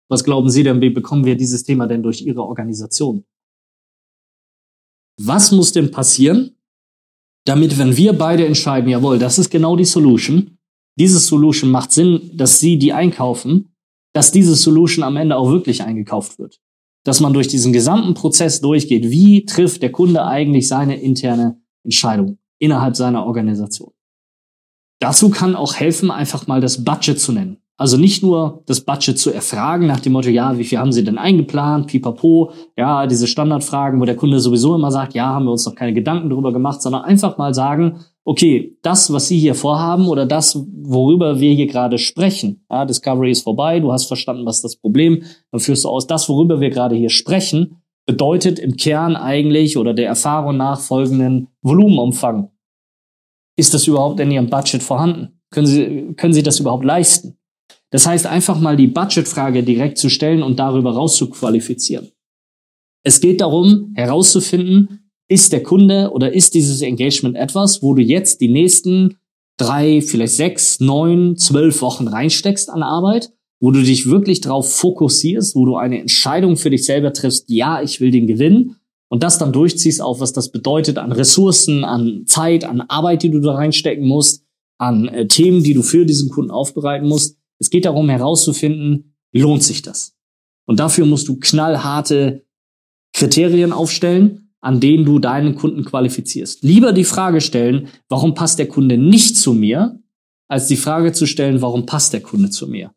Was 0.09 0.25
glauben 0.25 0.51
Sie 0.51 0.63
denn, 0.63 0.81
wie 0.81 0.91
bekommen 0.91 1.25
wir 1.25 1.37
dieses 1.37 1.65
Thema 1.65 1.87
denn 1.87 2.03
durch 2.03 2.21
Ihre 2.23 2.43
Organisation? 2.43 3.25
Was 5.19 5.53
muss 5.53 5.73
denn 5.73 5.91
passieren, 5.91 6.57
damit, 7.47 7.79
wenn 7.79 7.97
wir 7.97 8.13
beide 8.13 8.47
entscheiden, 8.47 8.91
jawohl, 8.91 9.19
das 9.19 9.39
ist 9.39 9.51
genau 9.51 9.77
die 9.77 9.85
Solution, 9.85 10.59
diese 10.99 11.19
Solution 11.19 11.71
macht 11.71 11.93
Sinn, 11.93 12.31
dass 12.35 12.59
Sie 12.59 12.79
die 12.79 12.93
einkaufen, 12.93 13.70
dass 14.13 14.33
diese 14.33 14.55
Solution 14.55 15.05
am 15.05 15.17
Ende 15.17 15.37
auch 15.37 15.51
wirklich 15.51 15.83
eingekauft 15.83 16.39
wird. 16.39 16.61
Dass 17.05 17.21
man 17.21 17.33
durch 17.33 17.49
diesen 17.49 17.73
gesamten 17.73 18.15
Prozess 18.15 18.61
durchgeht, 18.61 19.11
wie 19.11 19.47
trifft 19.47 19.83
der 19.83 19.93
Kunde 19.93 20.25
eigentlich 20.27 20.69
seine 20.69 21.01
interne 21.01 21.61
Entscheidung 21.85 22.39
innerhalb 22.59 22.97
seiner 22.97 23.25
Organisation. 23.25 23.93
Dazu 25.01 25.31
kann 25.31 25.57
auch 25.57 25.75
helfen, 25.75 26.11
einfach 26.11 26.47
mal 26.47 26.61
das 26.61 26.85
Budget 26.85 27.19
zu 27.19 27.33
nennen. 27.33 27.57
Also 27.79 27.97
nicht 27.97 28.23
nur 28.23 28.63
das 28.67 28.83
Budget 28.83 29.19
zu 29.19 29.31
erfragen 29.31 29.87
nach 29.87 30.01
dem 30.01 30.13
Motto, 30.13 30.29
ja, 30.29 30.59
wie 30.59 30.65
viel 30.65 30.77
haben 30.77 30.93
Sie 30.93 31.03
denn 31.03 31.17
eingeplant, 31.17 31.87
pipapo, 31.87 32.53
ja, 32.77 33.07
diese 33.07 33.27
Standardfragen, 33.27 33.99
wo 33.99 34.05
der 34.05 34.17
Kunde 34.17 34.39
sowieso 34.39 34.75
immer 34.75 34.93
sagt, 34.93 35.15
ja, 35.15 35.29
haben 35.29 35.47
wir 35.47 35.53
uns 35.53 35.65
noch 35.65 35.75
keine 35.75 35.95
Gedanken 35.95 36.29
darüber 36.29 36.53
gemacht, 36.53 36.83
sondern 36.83 37.05
einfach 37.05 37.39
mal 37.39 37.55
sagen, 37.55 38.01
okay, 38.31 38.79
das, 38.83 39.13
was 39.13 39.27
Sie 39.27 39.41
hier 39.41 39.57
vorhaben 39.57 40.07
oder 40.07 40.25
das, 40.25 40.57
worüber 40.57 41.41
wir 41.41 41.53
hier 41.53 41.67
gerade 41.67 41.99
sprechen, 41.99 42.65
ja, 42.71 42.85
Discovery 42.85 43.33
ist 43.33 43.43
vorbei, 43.43 43.81
du 43.81 43.91
hast 43.91 44.07
verstanden, 44.07 44.47
was 44.47 44.63
das 44.63 44.77
Problem, 44.77 45.25
dann 45.51 45.61
führst 45.61 45.83
du 45.83 45.89
aus, 45.89 46.07
das, 46.07 46.29
worüber 46.29 46.61
wir 46.61 46.71
gerade 46.71 46.95
hier 46.95 47.11
sprechen, 47.11 47.83
bedeutet 48.07 48.61
im 48.61 48.77
Kern 48.77 49.17
eigentlich 49.17 49.77
oder 49.77 49.95
der 49.95 50.07
Erfahrung 50.07 50.57
nach 50.57 50.81
folgenden 50.81 51.49
Volumenumfang. 51.63 52.53
Ist 53.57 53.75
das 53.75 53.89
überhaupt 53.89 54.21
in 54.21 54.31
Ihrem 54.31 54.49
Budget 54.49 54.85
vorhanden? 54.85 55.41
Können 55.51 55.67
Sie, 55.67 56.15
können 56.17 56.33
Sie 56.33 56.45
das 56.45 56.61
überhaupt 56.61 56.85
leisten? 56.85 57.37
Das 57.91 58.07
heißt, 58.07 58.29
einfach 58.29 58.61
mal 58.61 58.77
die 58.77 58.87
Budgetfrage 58.87 59.65
direkt 59.65 59.99
zu 59.99 60.09
stellen 60.09 60.45
und 60.45 60.61
darüber 60.61 60.95
rauszuqualifizieren. 60.95 62.13
Es 63.03 63.21
geht 63.21 63.41
darum, 63.41 63.93
herauszufinden, 63.97 65.00
ist 65.31 65.53
der 65.53 65.63
Kunde 65.63 66.11
oder 66.13 66.33
ist 66.33 66.55
dieses 66.55 66.83
Engagement 66.83 67.37
etwas, 67.37 67.83
wo 67.83 67.95
du 67.95 68.03
jetzt 68.03 68.41
die 68.41 68.49
nächsten 68.49 69.19
drei, 69.57 70.03
vielleicht 70.03 70.35
sechs, 70.35 70.81
neun, 70.81 71.37
zwölf 71.37 71.83
Wochen 71.83 72.09
reinsteckst 72.09 72.69
an 72.69 72.83
Arbeit, 72.83 73.31
wo 73.61 73.71
du 73.71 73.81
dich 73.83 74.07
wirklich 74.07 74.41
darauf 74.41 74.75
fokussierst, 74.75 75.55
wo 75.55 75.67
du 75.67 75.77
eine 75.77 76.01
Entscheidung 76.01 76.57
für 76.57 76.71
dich 76.71 76.85
selber 76.85 77.13
triffst, 77.13 77.45
ja, 77.49 77.81
ich 77.81 78.01
will 78.01 78.11
den 78.11 78.27
gewinnen 78.27 78.77
und 79.09 79.23
das 79.23 79.39
dann 79.39 79.53
durchziehst 79.53 80.03
auf, 80.03 80.19
was 80.19 80.33
das 80.33 80.51
bedeutet 80.51 80.99
an 80.99 81.13
Ressourcen, 81.13 81.85
an 81.85 82.25
Zeit, 82.27 82.65
an 82.65 82.81
Arbeit, 82.81 83.23
die 83.23 83.31
du 83.31 83.41
da 83.41 83.55
reinstecken 83.55 84.09
musst, 84.09 84.45
an 84.79 85.07
äh, 85.09 85.29
Themen, 85.29 85.63
die 85.63 85.75
du 85.75 85.83
für 85.83 86.05
diesen 86.07 86.31
Kunden 86.31 86.51
aufbereiten 86.51 87.07
musst, 87.07 87.37
es 87.61 87.71
geht 87.71 87.85
darum 87.85 88.09
herauszufinden, 88.09 89.15
lohnt 89.33 89.63
sich 89.63 89.83
das? 89.83 90.17
Und 90.67 90.81
dafür 90.81 91.07
musst 91.07 91.29
du 91.29 91.39
knallharte 91.39 92.45
Kriterien 93.13 93.73
aufstellen, 93.73 94.50
an 94.61 94.81
denen 94.81 95.05
du 95.05 95.19
deinen 95.19 95.55
Kunden 95.55 95.85
qualifizierst. 95.85 96.63
Lieber 96.63 96.93
die 96.93 97.05
Frage 97.05 97.41
stellen, 97.41 97.89
warum 98.09 98.35
passt 98.35 98.59
der 98.59 98.69
Kunde 98.69 98.99
nicht 98.99 99.37
zu 99.37 99.55
mir, 99.55 99.99
als 100.49 100.67
die 100.67 100.77
Frage 100.77 101.13
zu 101.13 101.27
stellen, 101.27 101.63
warum 101.63 101.87
passt 101.87 102.13
der 102.13 102.21
Kunde 102.21 102.51
zu 102.51 102.67
mir? 102.67 102.91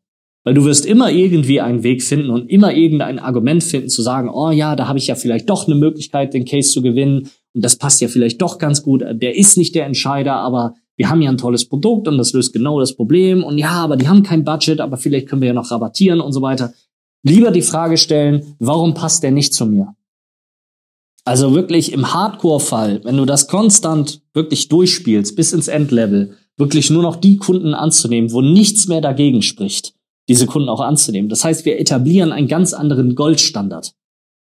Weil 0.43 0.55
du 0.55 0.65
wirst 0.65 0.85
immer 0.85 1.09
irgendwie 1.09 1.61
einen 1.61 1.83
Weg 1.83 2.03
finden 2.03 2.29
und 2.29 2.49
immer 2.49 2.73
irgendein 2.73 3.19
Argument 3.19 3.63
finden 3.63 3.87
zu 3.87 4.01
sagen, 4.01 4.29
oh 4.29 4.51
ja, 4.51 4.75
da 4.75 4.87
habe 4.87 4.99
ich 4.99 5.07
ja 5.07 5.15
vielleicht 5.15 5.49
doch 5.49 5.67
eine 5.67 5.75
Möglichkeit, 5.75 6.33
den 6.33 6.43
Case 6.43 6.71
zu 6.71 6.81
gewinnen 6.81 7.29
und 7.53 7.63
das 7.63 7.77
passt 7.77 8.01
ja 8.01 8.09
vielleicht 8.09 8.41
doch 8.41 8.57
ganz 8.57 8.83
gut. 8.83 9.03
Der 9.09 9.37
ist 9.37 9.57
nicht 9.57 9.73
der 9.75 9.85
Entscheider, 9.85 10.33
aber 10.33 10.73
wir 10.97 11.09
haben 11.09 11.21
ja 11.21 11.29
ein 11.29 11.37
tolles 11.37 11.69
Produkt 11.69 12.07
und 12.07 12.17
das 12.17 12.33
löst 12.33 12.51
genau 12.51 12.79
das 12.79 12.95
Problem 12.95 13.43
und 13.43 13.57
ja, 13.57 13.71
aber 13.71 13.95
die 13.95 14.07
haben 14.07 14.23
kein 14.23 14.43
Budget, 14.43 14.81
aber 14.81 14.97
vielleicht 14.97 15.29
können 15.29 15.41
wir 15.41 15.47
ja 15.47 15.53
noch 15.53 15.71
rabattieren 15.71 16.19
und 16.19 16.33
so 16.33 16.41
weiter. 16.41 16.73
Lieber 17.23 17.51
die 17.51 17.61
Frage 17.61 17.97
stellen, 17.97 18.55
warum 18.59 18.93
passt 18.93 19.23
der 19.23 19.31
nicht 19.31 19.53
zu 19.53 19.65
mir? 19.65 19.95
Also 21.25 21.53
wirklich 21.53 21.93
im 21.93 22.13
Hardcore-Fall, 22.13 23.01
wenn 23.03 23.17
du 23.17 23.25
das 23.25 23.47
konstant 23.47 24.21
wirklich 24.33 24.67
durchspielst 24.67 25.35
bis 25.35 25.53
ins 25.53 25.67
Endlevel, 25.67 26.37
wirklich 26.57 26.89
nur 26.89 27.01
noch 27.01 27.15
die 27.15 27.37
Kunden 27.37 27.73
anzunehmen, 27.73 28.31
wo 28.31 28.41
nichts 28.41 28.87
mehr 28.87 29.01
dagegen 29.01 29.41
spricht, 29.41 29.93
diese 30.27 30.45
Kunden 30.45 30.69
auch 30.69 30.81
anzunehmen. 30.81 31.29
Das 31.29 31.43
heißt, 31.43 31.65
wir 31.65 31.79
etablieren 31.79 32.31
einen 32.31 32.47
ganz 32.47 32.73
anderen 32.73 33.15
Goldstandard 33.15 33.93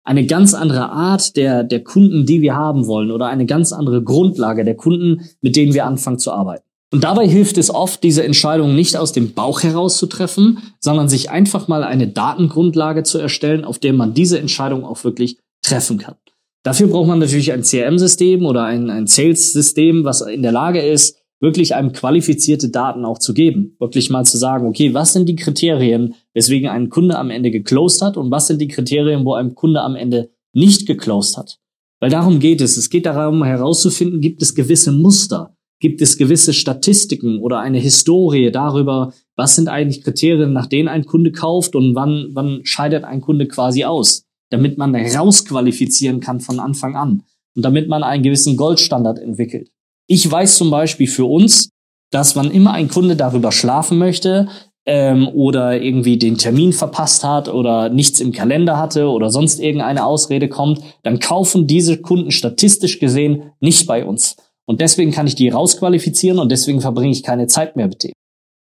eine 0.05 0.27
ganz 0.27 0.55
andere 0.55 0.91
Art 0.91 1.37
der, 1.37 1.65
der 1.65 1.85
Kunden, 1.85 2.27
die 2.27 2.41
wir 2.41 2.55
haben 2.55 2.87
wollen 2.87 3.11
oder 3.11 3.27
eine 3.27 3.47
ganz 3.47 3.73
andere 3.73 4.03
Grundlage 4.03 4.65
der 4.65 4.77
Kunden, 4.77 5.29
mit 5.41 5.57
denen 5.57 5.75
wir 5.75 5.87
anfangen 5.87 6.19
zu 6.19 6.33
arbeiten. 6.33 6.65
Und 6.93 7.05
dabei 7.05 7.27
hilft 7.27 7.57
es 7.57 7.73
oft, 7.73 8.03
diese 8.03 8.23
Entscheidung 8.23 8.75
nicht 8.75 8.97
aus 8.97 9.13
dem 9.13 9.33
Bauch 9.33 9.63
heraus 9.63 9.97
zu 9.97 10.07
treffen, 10.07 10.59
sondern 10.79 11.09
sich 11.09 11.31
einfach 11.31 11.69
mal 11.69 11.85
eine 11.85 12.09
Datengrundlage 12.09 13.03
zu 13.03 13.19
erstellen, 13.19 13.65
auf 13.65 13.79
der 13.79 13.95
man 13.95 14.13
diese 14.13 14.39
Entscheidung 14.39 14.85
auch 14.85 15.03
wirklich 15.05 15.39
treffen 15.63 15.99
kann. 15.99 16.17
Dafür 16.63 16.87
braucht 16.87 17.09
man 17.09 17.19
natürlich 17.19 17.53
ein 17.53 17.63
CRM-System 17.63 18.47
oder 18.47 18.65
ein, 18.65 18.89
ein 18.89 19.07
Sales-System, 19.07 20.05
was 20.05 20.21
in 20.21 20.43
der 20.43 20.53
Lage 20.53 20.81
ist, 20.81 21.19
wirklich 21.41 21.75
einem 21.75 21.93
qualifizierte 21.93 22.69
Daten 22.69 23.05
auch 23.05 23.19
zu 23.19 23.35
geben. 23.35 23.75
Wirklich 23.81 24.11
mal 24.11 24.25
zu 24.25 24.39
sagen, 24.39 24.67
okay, 24.69 24.95
was 24.95 25.13
sind 25.13 25.29
die 25.29 25.35
Kriterien, 25.35 26.15
weswegen 26.35 26.71
ein 26.71 26.89
Kunde 26.89 27.19
am 27.19 27.31
Ende 27.31 27.51
geclosed 27.51 28.01
hat 28.01 28.17
und 28.17 28.31
was 28.31 28.47
sind 28.47 28.61
die 28.61 28.69
Kriterien, 28.69 29.25
wo 29.25 29.35
ein 29.35 29.57
Kunde 29.57 29.81
am 29.81 29.97
Ende 29.97 30.31
nicht 30.53 30.87
geclosed 30.87 31.37
hat. 31.37 31.59
Weil 32.01 32.11
darum 32.11 32.39
geht 32.39 32.61
es. 32.61 32.77
Es 32.77 32.91
geht 32.91 33.07
darum 33.07 33.43
herauszufinden, 33.43 34.21
gibt 34.21 34.41
es 34.41 34.55
gewisse 34.55 34.93
Muster, 34.93 35.57
gibt 35.81 36.01
es 36.01 36.17
gewisse 36.17 36.53
Statistiken 36.53 37.41
oder 37.41 37.59
eine 37.59 37.79
Historie 37.79 38.53
darüber, 38.53 39.13
was 39.35 39.57
sind 39.57 39.69
eigentlich 39.69 40.03
Kriterien, 40.03 40.53
nach 40.53 40.67
denen 40.67 40.89
ein 40.89 41.07
Kunde 41.07 41.33
kauft 41.33 41.75
und 41.75 41.97
wann, 41.97 42.29
wann 42.33 42.61
scheidet 42.63 43.03
ein 43.03 43.21
Kunde 43.21 43.49
quasi 43.49 43.85
aus, 43.85 44.25
damit 44.53 44.77
man 44.77 44.95
rausqualifizieren 44.95 46.21
kann 46.21 46.41
von 46.41 46.61
Anfang 46.61 46.95
an 46.95 47.23
und 47.57 47.65
damit 47.65 47.89
man 47.89 48.03
einen 48.03 48.23
gewissen 48.23 48.57
Goldstandard 48.57 49.19
entwickelt. 49.19 49.71
Ich 50.07 50.31
weiß 50.31 50.57
zum 50.59 50.71
Beispiel 50.71 51.09
für 51.09 51.25
uns, 51.25 51.71
dass 52.11 52.37
wann 52.37 52.51
immer 52.51 52.73
ein 52.73 52.89
Kunde 52.89 53.17
darüber 53.17 53.51
schlafen 53.51 53.97
möchte 53.97 54.49
ähm, 54.85 55.27
oder 55.29 55.81
irgendwie 55.81 56.19
den 56.19 56.37
Termin 56.37 56.75
verpasst 56.75 57.25
hat 57.25 57.49
oder 57.49 57.89
nichts 57.89 58.21
im 58.21 58.33
Kalender 58.33 58.79
hatte 58.79 59.09
oder 59.09 59.31
sonst 59.31 59.59
irgendeine 59.59 60.05
Ausrede 60.05 60.49
kommt, 60.49 60.83
dann 61.03 61.19
kaufen 61.19 61.67
diese 61.67 62.03
Kunden 62.03 62.31
statistisch 62.31 62.99
gesehen 62.99 63.53
nicht 63.61 63.87
bei 63.87 64.05
uns. 64.05 64.37
Und 64.67 64.83
deswegen 64.83 65.13
kann 65.13 65.27
ich 65.27 65.35
die 65.35 65.49
rausqualifizieren 65.49 66.39
und 66.39 66.53
deswegen 66.53 66.83
verbringe 66.83 67.13
ich 67.13 67.23
keine 67.23 67.47
Zeit 67.47 67.77
mehr 67.77 67.89
mit 67.89 68.03
denen. 68.03 68.15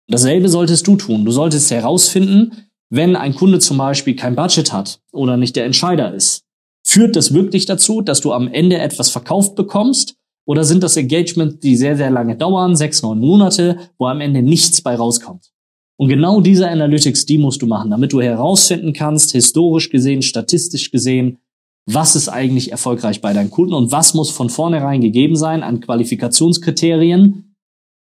Dasselbe 0.08 0.48
solltest 0.48 0.88
du 0.88 0.96
tun. 0.96 1.26
Du 1.26 1.32
solltest 1.32 1.70
herausfinden, 1.70 2.70
wenn 2.92 3.16
ein 3.16 3.34
Kunde 3.34 3.60
zum 3.60 3.78
Beispiel 3.78 4.16
kein 4.16 4.36
Budget 4.36 4.74
hat 4.74 5.00
oder 5.12 5.38
nicht 5.38 5.56
der 5.56 5.66
Entscheider 5.66 6.14
ist. 6.14 6.44
Führt 6.84 7.16
das 7.16 7.34
wirklich 7.34 7.66
dazu, 7.66 8.02
dass 8.02 8.20
du 8.20 8.34
am 8.34 8.48
Ende 8.50 8.78
etwas 8.78 9.10
verkauft 9.10 9.56
bekommst 9.56 10.16
oder 10.46 10.66
sind 10.66 10.84
das 10.84 10.98
Engagements, 10.98 11.60
die 11.60 11.78
sehr, 11.78 11.96
sehr 11.96 12.12
lange 12.12 12.36
dauern, 12.36 12.76
sechs, 12.76 13.02
neun 13.02 13.20
Monate, 13.20 13.78
wo 13.98 14.08
am 14.08 14.20
Ende 14.20 14.42
nichts 14.42 14.82
bei 14.82 14.96
rauskommt? 14.96 15.52
Und 15.98 16.10
genau 16.10 16.42
diese 16.42 16.68
Analytics, 16.68 17.26
die 17.26 17.38
musst 17.38 17.62
du 17.62 17.68
machen, 17.68 17.92
damit 17.92 18.12
du 18.12 18.22
herausfinden 18.22 18.92
kannst, 18.92 19.32
historisch 19.32 19.90
gesehen, 19.90 20.22
statistisch 20.22 20.92
gesehen, 20.92 21.38
was 21.86 22.16
ist 22.16 22.28
eigentlich 22.28 22.72
erfolgreich 22.72 23.22
bei 23.22 23.32
deinen 23.34 23.52
Kunden 23.52 23.74
und 23.74 23.92
was 23.92 24.14
muss 24.14 24.32
von 24.32 24.50
vornherein 24.50 25.00
gegeben 25.02 25.36
sein 25.36 25.64
an 25.64 25.80
Qualifikationskriterien, 25.80 27.56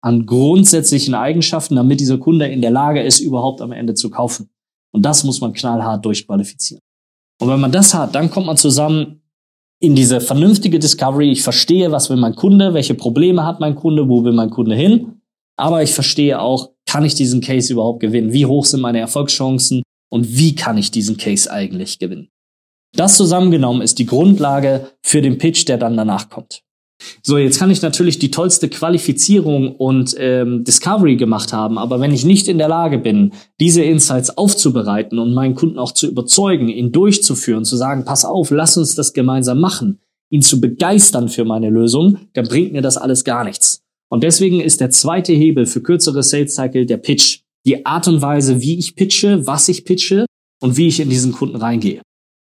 an 0.01 0.27
grundsätzlichen 0.27 1.15
Eigenschaften, 1.15 1.77
damit 1.77 2.01
dieser 2.01 2.19
Kunde 2.19 2.47
in 2.47 2.63
der 2.63 2.71
Lage 2.71 3.03
ist, 3.03 3.21
überhaupt 3.21 3.61
am 3.61 3.71
Ende 3.71 3.95
zu 3.95 4.11
kaufen. 4.11 4.49
Und 4.95 5.03
das 5.03 5.25
muss 5.25 5.41
man 5.41 5.53
knallhart 5.53 6.05
durchqualifizieren. 6.05 6.83
Und 7.41 7.49
wenn 7.49 7.61
man 7.61 7.73
das 7.73 7.95
hat, 7.95 8.15
dann 8.15 8.31
kommt 8.31 8.47
man 8.47 8.57
zusammen 8.57 9.23
in 9.81 9.97
diese 9.97 10.21
vernünftige 10.21 10.79
Discovery. 10.79 11.33
Ich 11.33 11.43
verstehe, 11.43 11.91
was 11.91 12.09
will 12.09 12.17
mein 12.17 12.37
Kunde, 12.37 12.73
welche 12.73 12.95
Probleme 12.95 13.45
hat 13.45 13.59
mein 13.59 13.75
Kunde, 13.75 14.09
wo 14.09 14.23
will 14.23 14.33
mein 14.33 14.51
Kunde 14.51 14.77
hin. 14.77 15.21
Aber 15.57 15.83
ich 15.83 15.93
verstehe 15.93 16.41
auch, 16.41 16.71
kann 16.87 17.05
ich 17.05 17.15
diesen 17.15 17.41
Case 17.41 17.73
überhaupt 17.73 18.01
gewinnen? 18.01 18.33
Wie 18.33 18.47
hoch 18.47 18.65
sind 18.65 18.81
meine 18.81 19.01
Erfolgschancen? 19.01 19.83
Und 20.11 20.37
wie 20.37 20.55
kann 20.55 20.79
ich 20.79 20.91
diesen 20.91 21.17
Case 21.17 21.51
eigentlich 21.51 21.99
gewinnen? 21.99 22.29
Das 22.95 23.17
zusammengenommen 23.17 23.83
ist 23.83 23.99
die 23.99 24.07
Grundlage 24.07 24.91
für 25.03 25.23
den 25.23 25.39
Pitch, 25.39 25.67
der 25.67 25.79
dann 25.79 25.97
danach 25.97 26.29
kommt. 26.29 26.63
So, 27.23 27.39
jetzt 27.39 27.59
kann 27.59 27.71
ich 27.71 27.83
natürlich 27.83 28.19
die 28.19 28.31
tollste 28.31 28.69
Qualifizierung 28.69 29.75
und 29.77 30.15
ähm, 30.19 30.65
Discovery 30.65 31.17
gemacht 31.17 31.53
haben, 31.53 31.79
aber 31.79 32.01
wenn 32.01 32.13
ich 32.13 32.25
nicht 32.25 32.49
in 32.49 32.59
der 32.59 32.69
Lage 32.69 32.99
bin, 32.99 33.33
diese 33.61 33.83
Insights 33.83 34.37
aufzubereiten 34.37 35.19
und 35.19 35.35
meinen 35.35 35.55
Kunden 35.55 35.79
auch 35.79 35.93
zu 35.93 36.09
überzeugen, 36.09 36.69
ihn 36.69 36.93
durchzuführen, 36.93 37.65
zu 37.65 37.77
sagen, 37.77 38.05
pass 38.05 38.25
auf, 38.25 38.51
lass 38.51 38.77
uns 38.77 38.95
das 38.95 39.13
gemeinsam 39.13 39.61
machen, 39.61 40.01
ihn 40.31 40.43
zu 40.43 40.61
begeistern 40.61 41.29
für 41.29 41.45
meine 41.45 41.71
Lösung, 41.71 42.19
dann 42.33 42.47
bringt 42.47 42.73
mir 42.73 42.83
das 42.83 42.97
alles 42.97 43.25
gar 43.25 43.45
nichts. 43.45 43.83
Und 44.09 44.25
deswegen 44.25 44.61
ist 44.61 44.81
der 44.81 44.91
zweite 44.91 45.33
Hebel 45.33 45.65
für 45.65 45.81
kürzere 45.81 46.23
Sales 46.23 46.55
Cycle 46.55 46.85
der 46.85 46.99
Pitch. 46.99 47.41
Die 47.65 47.87
Art 47.87 48.09
und 48.09 48.21
Weise, 48.21 48.61
wie 48.61 48.79
ich 48.79 48.95
pitche, 48.95 49.47
was 49.47 49.69
ich 49.69 49.85
pitche 49.85 50.27
und 50.61 50.77
wie 50.77 50.89
ich 50.89 51.01
in 51.01 51.09
diesen 51.09 51.33
Kunden 51.33 51.57
reingehe. 51.57 52.03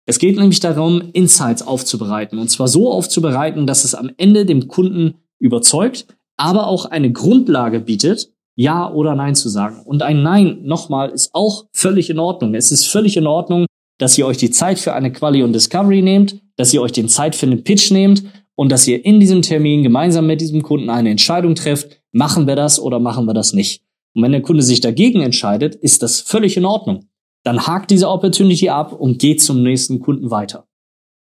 Es 0.09 0.17
geht 0.17 0.37
nämlich 0.37 0.59
darum, 0.59 1.03
Insights 1.13 1.61
aufzubereiten. 1.61 2.39
Und 2.39 2.49
zwar 2.49 2.67
so 2.67 2.91
aufzubereiten, 2.91 3.67
dass 3.67 3.83
es 3.83 3.93
am 3.93 4.09
Ende 4.17 4.43
dem 4.43 4.67
Kunden 4.67 5.13
überzeugt, 5.37 6.07
aber 6.35 6.65
auch 6.65 6.85
eine 6.85 7.11
Grundlage 7.11 7.79
bietet, 7.79 8.33
Ja 8.55 8.91
oder 8.91 9.13
Nein 9.13 9.35
zu 9.35 9.49
sagen. 9.49 9.83
Und 9.85 10.01
ein 10.01 10.23
Nein, 10.23 10.61
nochmal, 10.63 11.11
ist 11.11 11.35
auch 11.35 11.67
völlig 11.73 12.09
in 12.09 12.17
Ordnung. 12.17 12.55
Es 12.55 12.71
ist 12.71 12.87
völlig 12.87 13.17
in 13.17 13.27
Ordnung, 13.27 13.67
dass 13.99 14.17
ihr 14.17 14.25
euch 14.25 14.37
die 14.37 14.49
Zeit 14.49 14.79
für 14.79 14.93
eine 14.93 15.11
Quali 15.11 15.43
und 15.43 15.53
Discovery 15.53 16.01
nehmt, 16.01 16.41
dass 16.55 16.73
ihr 16.73 16.81
euch 16.81 16.91
den 16.91 17.07
Zeit 17.07 17.35
für 17.35 17.45
einen 17.45 17.63
Pitch 17.63 17.91
nehmt 17.91 18.23
und 18.55 18.71
dass 18.71 18.87
ihr 18.87 19.05
in 19.05 19.19
diesem 19.19 19.43
Termin 19.43 19.83
gemeinsam 19.83 20.25
mit 20.25 20.41
diesem 20.41 20.63
Kunden 20.63 20.89
eine 20.89 21.11
Entscheidung 21.11 21.53
trefft, 21.53 22.01
machen 22.11 22.47
wir 22.47 22.55
das 22.55 22.79
oder 22.79 22.97
machen 22.97 23.27
wir 23.27 23.35
das 23.35 23.53
nicht. 23.53 23.83
Und 24.15 24.23
wenn 24.23 24.31
der 24.31 24.41
Kunde 24.41 24.63
sich 24.63 24.81
dagegen 24.81 25.21
entscheidet, 25.21 25.75
ist 25.75 26.01
das 26.01 26.19
völlig 26.19 26.57
in 26.57 26.65
Ordnung 26.65 27.08
dann 27.43 27.67
hakt 27.67 27.91
diese 27.91 28.09
Opportunity 28.09 28.69
ab 28.69 28.93
und 28.93 29.19
geht 29.19 29.41
zum 29.41 29.63
nächsten 29.63 29.99
Kunden 29.99 30.31
weiter. 30.31 30.67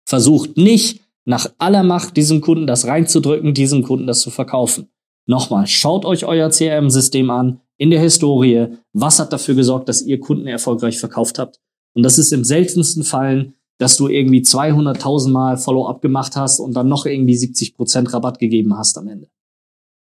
Versucht 0.09 0.57
nicht, 0.57 1.01
nach 1.25 1.51
aller 1.59 1.83
Macht 1.83 2.17
diesem 2.17 2.41
Kunden 2.41 2.67
das 2.67 2.87
reinzudrücken, 2.87 3.53
diesem 3.53 3.83
Kunden 3.83 4.07
das 4.07 4.21
zu 4.21 4.31
verkaufen. 4.31 4.89
Nochmal, 5.27 5.67
schaut 5.67 6.05
euch 6.05 6.25
euer 6.25 6.51
CRM-System 6.51 7.31
an, 7.31 7.61
in 7.79 7.91
der 7.91 8.01
Historie, 8.01 8.69
was 8.93 9.19
hat 9.19 9.33
dafür 9.33 9.55
gesorgt, 9.55 9.89
dass 9.89 10.03
ihr 10.03 10.21
Kunden 10.21 10.47
erfolgreich 10.47 10.99
verkauft 10.99 11.39
habt. 11.39 11.61
Und 11.95 12.05
das 12.05 12.17
ist 12.17 12.33
im 12.33 12.45
seltensten 12.45 13.03
Fall, 13.03 13.53
dass 13.79 13.97
du 13.97 14.09
irgendwie 14.09 14.41
200.000 14.41 15.31
Mal 15.31 15.57
Follow-up 15.59 16.01
gemacht 16.01 16.37
hast 16.37 16.61
und 16.61 16.75
dann 16.75 16.89
noch 16.89 17.05
irgendwie 17.05 17.35
70% 17.35 18.13
Rabatt 18.13 18.39
gegeben 18.39 18.79
hast 18.79 18.97
am 18.97 19.09
Ende. 19.09 19.29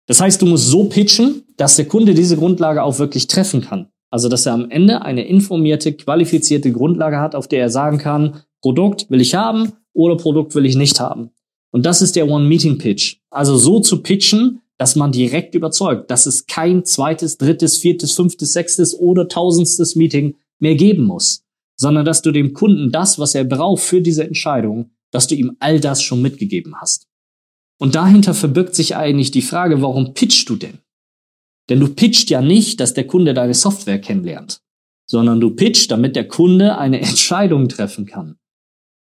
Das 0.08 0.20
heißt, 0.20 0.42
du 0.42 0.46
musst 0.46 0.68
so 0.68 0.86
pitchen, 0.86 1.44
dass 1.58 1.76
der 1.76 1.86
Kunde 1.88 2.14
diese 2.14 2.38
Grundlage 2.38 2.84
auch 2.84 2.98
wirklich 2.98 3.28
treffen 3.28 3.62
kann. 3.62 3.90
Also, 4.12 4.30
dass 4.30 4.46
er 4.46 4.54
am 4.54 4.70
Ende 4.70 5.02
eine 5.02 5.26
informierte, 5.26 5.94
qualifizierte 5.94 6.72
Grundlage 6.72 7.20
hat, 7.20 7.34
auf 7.34 7.48
der 7.48 7.62
er 7.62 7.70
sagen 7.70 7.98
kann, 7.98 8.42
Produkt 8.62 9.10
will 9.10 9.22
ich 9.22 9.34
haben 9.34 9.72
oder 9.94 10.18
Produkt 10.18 10.54
will 10.54 10.66
ich 10.66 10.76
nicht 10.76 11.00
haben. 11.00 11.32
Und 11.72 11.86
das 11.86 12.02
ist 12.02 12.16
der 12.16 12.28
One-Meeting-Pitch. 12.28 13.18
Also 13.30 13.58
so 13.58 13.80
zu 13.80 14.04
pitchen, 14.04 14.62
dass 14.78 14.96
man 14.96 15.12
direkt 15.12 15.56
überzeugt, 15.56 16.12
dass 16.12 16.26
es 16.26 16.46
kein 16.46 16.84
zweites, 16.86 17.38
drittes, 17.38 17.78
viertes, 17.78 18.12
fünftes, 18.14 18.52
sechstes 18.52 18.98
oder 18.98 19.28
tausendstes 19.28 19.96
Meeting 19.96 20.36
mehr 20.60 20.76
geben 20.76 21.06
muss, 21.06 21.44
sondern 21.78 22.04
dass 22.04 22.22
du 22.22 22.32
dem 22.32 22.54
Kunden 22.54 22.92
das, 22.92 23.18
was 23.18 23.34
er 23.34 23.46
braucht 23.46 23.84
für 23.84 24.02
diese 24.02 24.26
Entscheidung, 24.26 24.92
dass 25.12 25.28
du 25.28 25.36
ihm 25.36 25.56
all 25.60 25.80
das 25.80 26.02
schon 26.04 26.22
mitgegeben 26.22 26.76
hast. 26.82 27.08
Und 27.80 27.96
dahinter 27.96 28.34
verbirgt 28.34 28.76
sich 28.76 28.96
eigentlich 28.96 29.32
die 29.32 29.42
Frage, 29.42 29.82
warum 29.82 30.14
pitchst 30.14 30.50
du 30.50 30.56
denn? 30.56 30.80
Denn 31.70 31.80
du 31.80 31.94
pitcht 31.94 32.30
ja 32.30 32.42
nicht, 32.42 32.80
dass 32.80 32.94
der 32.94 33.08
Kunde 33.08 33.34
deine 33.34 33.54
Software 33.54 34.00
kennenlernt, 34.00 34.62
sondern 35.10 35.40
du 35.40 35.52
pitcht, 35.52 35.92
damit 35.92 36.16
der 36.16 36.28
Kunde 36.28 36.78
eine 36.78 37.00
Entscheidung 37.02 37.70
treffen 37.70 38.06
kann. 38.06 38.38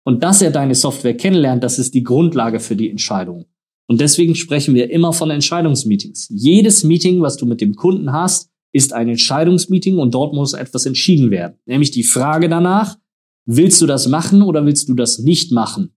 Und 0.04 0.22
dass 0.22 0.42
er 0.42 0.50
deine 0.50 0.74
Software 0.74 1.16
kennenlernt, 1.16 1.62
das 1.62 1.78
ist 1.78 1.94
die 1.94 2.02
Grundlage 2.02 2.60
für 2.60 2.76
die 2.76 2.90
Entscheidung. 2.90 3.46
Und 3.88 4.00
deswegen 4.00 4.34
sprechen 4.34 4.74
wir 4.74 4.90
immer 4.90 5.12
von 5.12 5.30
Entscheidungsmeetings. 5.30 6.28
Jedes 6.30 6.82
Meeting, 6.84 7.20
was 7.20 7.36
du 7.36 7.46
mit 7.46 7.60
dem 7.60 7.74
Kunden 7.74 8.12
hast, 8.12 8.50
ist 8.72 8.92
ein 8.92 9.08
Entscheidungsmeeting 9.08 9.98
und 9.98 10.14
dort 10.14 10.34
muss 10.34 10.54
etwas 10.54 10.86
entschieden 10.86 11.30
werden. 11.30 11.58
Nämlich 11.66 11.90
die 11.90 12.04
Frage 12.04 12.48
danach, 12.48 12.96
willst 13.44 13.82
du 13.82 13.86
das 13.86 14.08
machen 14.08 14.42
oder 14.42 14.64
willst 14.64 14.88
du 14.88 14.94
das 14.94 15.18
nicht 15.18 15.52
machen? 15.52 15.94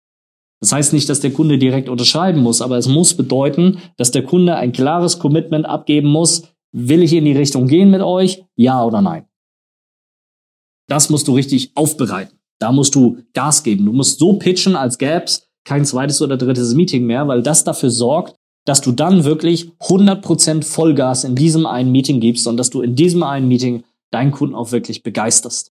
Das 0.60 0.72
heißt 0.72 0.94
nicht, 0.94 1.10
dass 1.10 1.20
der 1.20 1.32
Kunde 1.32 1.58
direkt 1.58 1.90
unterschreiben 1.90 2.42
muss, 2.42 2.62
aber 2.62 2.78
es 2.78 2.88
muss 2.88 3.14
bedeuten, 3.14 3.78
dass 3.98 4.12
der 4.12 4.24
Kunde 4.24 4.56
ein 4.56 4.72
klares 4.72 5.20
Commitment 5.20 5.66
abgeben 5.66 6.10
muss, 6.10 6.44
Will 6.78 7.04
ich 7.04 7.14
in 7.14 7.24
die 7.24 7.32
Richtung 7.32 7.68
gehen 7.68 7.90
mit 7.90 8.02
euch? 8.02 8.44
Ja 8.58 8.84
oder 8.84 9.02
nein? 9.02 9.30
Das 10.90 11.10
musst 11.10 11.26
du 11.30 11.34
richtig 11.34 11.72
aufbereiten. 11.74 12.38
Da 12.60 12.74
musst 12.74 12.96
du 12.96 13.20
Gas 13.34 13.64
geben. 13.64 13.86
Du 13.86 13.94
musst 13.94 14.20
so 14.20 14.34
pitchen, 14.34 14.76
als 14.76 14.98
gäb's 14.98 15.48
kein 15.64 15.86
zweites 15.86 16.22
oder 16.22 16.36
drittes 16.36 16.74
Meeting 16.74 17.06
mehr, 17.06 17.30
weil 17.30 17.42
das 17.42 17.64
dafür 17.64 17.92
sorgt, 17.92 18.36
dass 18.66 18.82
du 18.82 18.92
dann 18.92 19.24
wirklich 19.24 19.72
100% 19.80 20.66
Vollgas 20.66 21.24
in 21.24 21.36
diesem 21.36 21.66
einen 21.66 21.94
Meeting 21.94 22.20
gibst 22.20 22.46
und 22.46 22.58
dass 22.58 22.72
du 22.72 22.82
in 22.82 22.94
diesem 22.96 23.24
einen 23.24 23.48
Meeting 23.48 23.86
deinen 24.12 24.32
Kunden 24.32 24.54
auch 24.54 24.74
wirklich 24.74 25.02
begeisterst. 25.02 25.72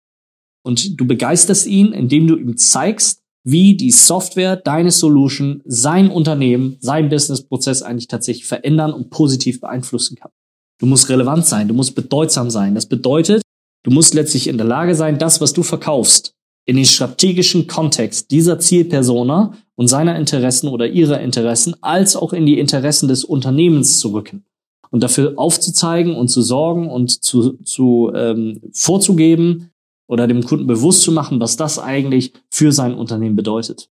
Und 0.65 1.01
du 1.01 1.07
begeisterst 1.07 1.69
ihn, 1.69 1.93
indem 1.93 2.27
du 2.27 2.35
ihm 2.35 2.57
zeigst, 2.57 3.23
wie 3.45 3.77
die 3.77 3.93
Software, 3.93 4.57
deine 4.57 4.91
Solution, 4.91 5.63
sein 5.65 6.11
Unternehmen, 6.11 6.77
sein 6.81 7.09
Businessprozess 7.09 7.83
eigentlich 7.83 8.09
tatsächlich 8.09 8.47
verändern 8.47 8.93
und 8.93 9.11
positiv 9.11 9.61
beeinflussen 9.61 10.17
kann. 10.17 10.33
Du 10.79 10.87
musst 10.87 11.09
relevant 11.09 11.45
sein, 11.45 11.69
du 11.69 11.75
musst 11.75 11.95
bedeutsam 11.95 12.51
sein. 12.51 12.75
Das 12.75 12.87
bedeutet, 12.87 13.43
du 13.85 13.91
musst 13.91 14.15
letztlich 14.15 14.47
in 14.47 14.59
der 14.59 14.67
Lage 14.67 14.95
sein, 14.95 15.19
das, 15.19 15.41
was 15.41 15.53
du 15.53 15.63
verkaufst, 15.63 16.35
in 16.67 16.77
den 16.77 16.85
strategischen 16.85 17.67
Kontext 17.67 18.31
dieser 18.31 18.59
Zielpersona 18.59 19.55
und 19.75 19.89
seiner 19.89 20.17
Interessen 20.17 20.69
oder 20.69 20.87
ihrer 20.87 21.21
Interessen, 21.21 21.75
als 21.81 22.15
auch 22.15 22.33
in 22.33 22.47
die 22.47 22.59
Interessen 22.59 23.09
des 23.09 23.25
Unternehmens 23.25 23.99
zu 23.99 24.13
rücken 24.13 24.45
und 24.91 25.03
dafür 25.03 25.35
aufzuzeigen 25.37 26.15
und 26.15 26.29
zu 26.29 26.43
sorgen 26.43 26.91
und 26.91 27.25
zu, 27.25 27.55
zu 27.65 28.13
ähm, 28.15 28.61
vorzugeben 28.73 29.71
oder 30.09 30.27
dem 30.27 30.45
Kunden 30.45 30.67
bewusst 30.67 31.03
zu 31.03 31.13
machen, 31.13 31.41
was 31.41 31.57
das 31.57 31.79
eigentlich 31.79 32.33
für 32.51 32.73
sein 32.73 32.95
Unternehmen 32.95 33.37
bedeutet. 33.37 33.91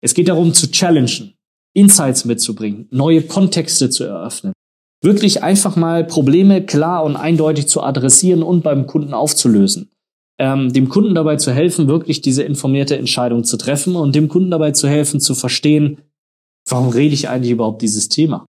Es 0.00 0.14
geht 0.14 0.28
darum 0.28 0.52
zu 0.52 0.70
challengen, 0.70 1.34
Insights 1.74 2.24
mitzubringen, 2.24 2.88
neue 2.90 3.22
Kontexte 3.22 3.88
zu 3.88 4.04
eröffnen, 4.04 4.52
wirklich 5.02 5.42
einfach 5.42 5.76
mal 5.76 6.04
Probleme 6.04 6.64
klar 6.64 7.04
und 7.04 7.16
eindeutig 7.16 7.66
zu 7.66 7.82
adressieren 7.82 8.42
und 8.42 8.62
beim 8.62 8.86
Kunden 8.86 9.12
aufzulösen. 9.12 9.90
Ähm, 10.38 10.72
dem 10.72 10.88
Kunden 10.88 11.14
dabei 11.14 11.36
zu 11.36 11.52
helfen, 11.52 11.88
wirklich 11.88 12.22
diese 12.22 12.42
informierte 12.42 12.96
Entscheidung 12.96 13.44
zu 13.44 13.56
treffen 13.56 13.96
und 13.96 14.14
dem 14.14 14.28
Kunden 14.28 14.50
dabei 14.50 14.70
zu 14.70 14.88
helfen, 14.88 15.20
zu 15.20 15.34
verstehen, 15.34 15.98
warum 16.68 16.88
rede 16.88 17.14
ich 17.14 17.28
eigentlich 17.28 17.52
überhaupt 17.52 17.82
dieses 17.82 18.08
Thema? 18.08 18.46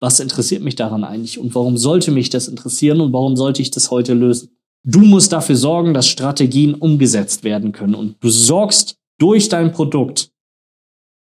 Was 0.00 0.20
interessiert 0.20 0.62
mich 0.62 0.76
daran 0.76 1.04
eigentlich 1.04 1.38
und 1.38 1.54
warum 1.54 1.78
sollte 1.78 2.10
mich 2.10 2.30
das 2.30 2.48
interessieren 2.48 3.00
und 3.00 3.12
warum 3.12 3.36
sollte 3.36 3.62
ich 3.62 3.70
das 3.70 3.90
heute 3.90 4.14
lösen? 4.14 4.50
Du 4.84 5.00
musst 5.00 5.32
dafür 5.32 5.56
sorgen, 5.56 5.94
dass 5.94 6.06
Strategien 6.06 6.74
umgesetzt 6.74 7.42
werden 7.42 7.72
können 7.72 7.94
und 7.94 8.16
du 8.20 8.28
sorgst 8.28 8.96
durch 9.18 9.48
dein 9.48 9.72
Produkt, 9.72 10.30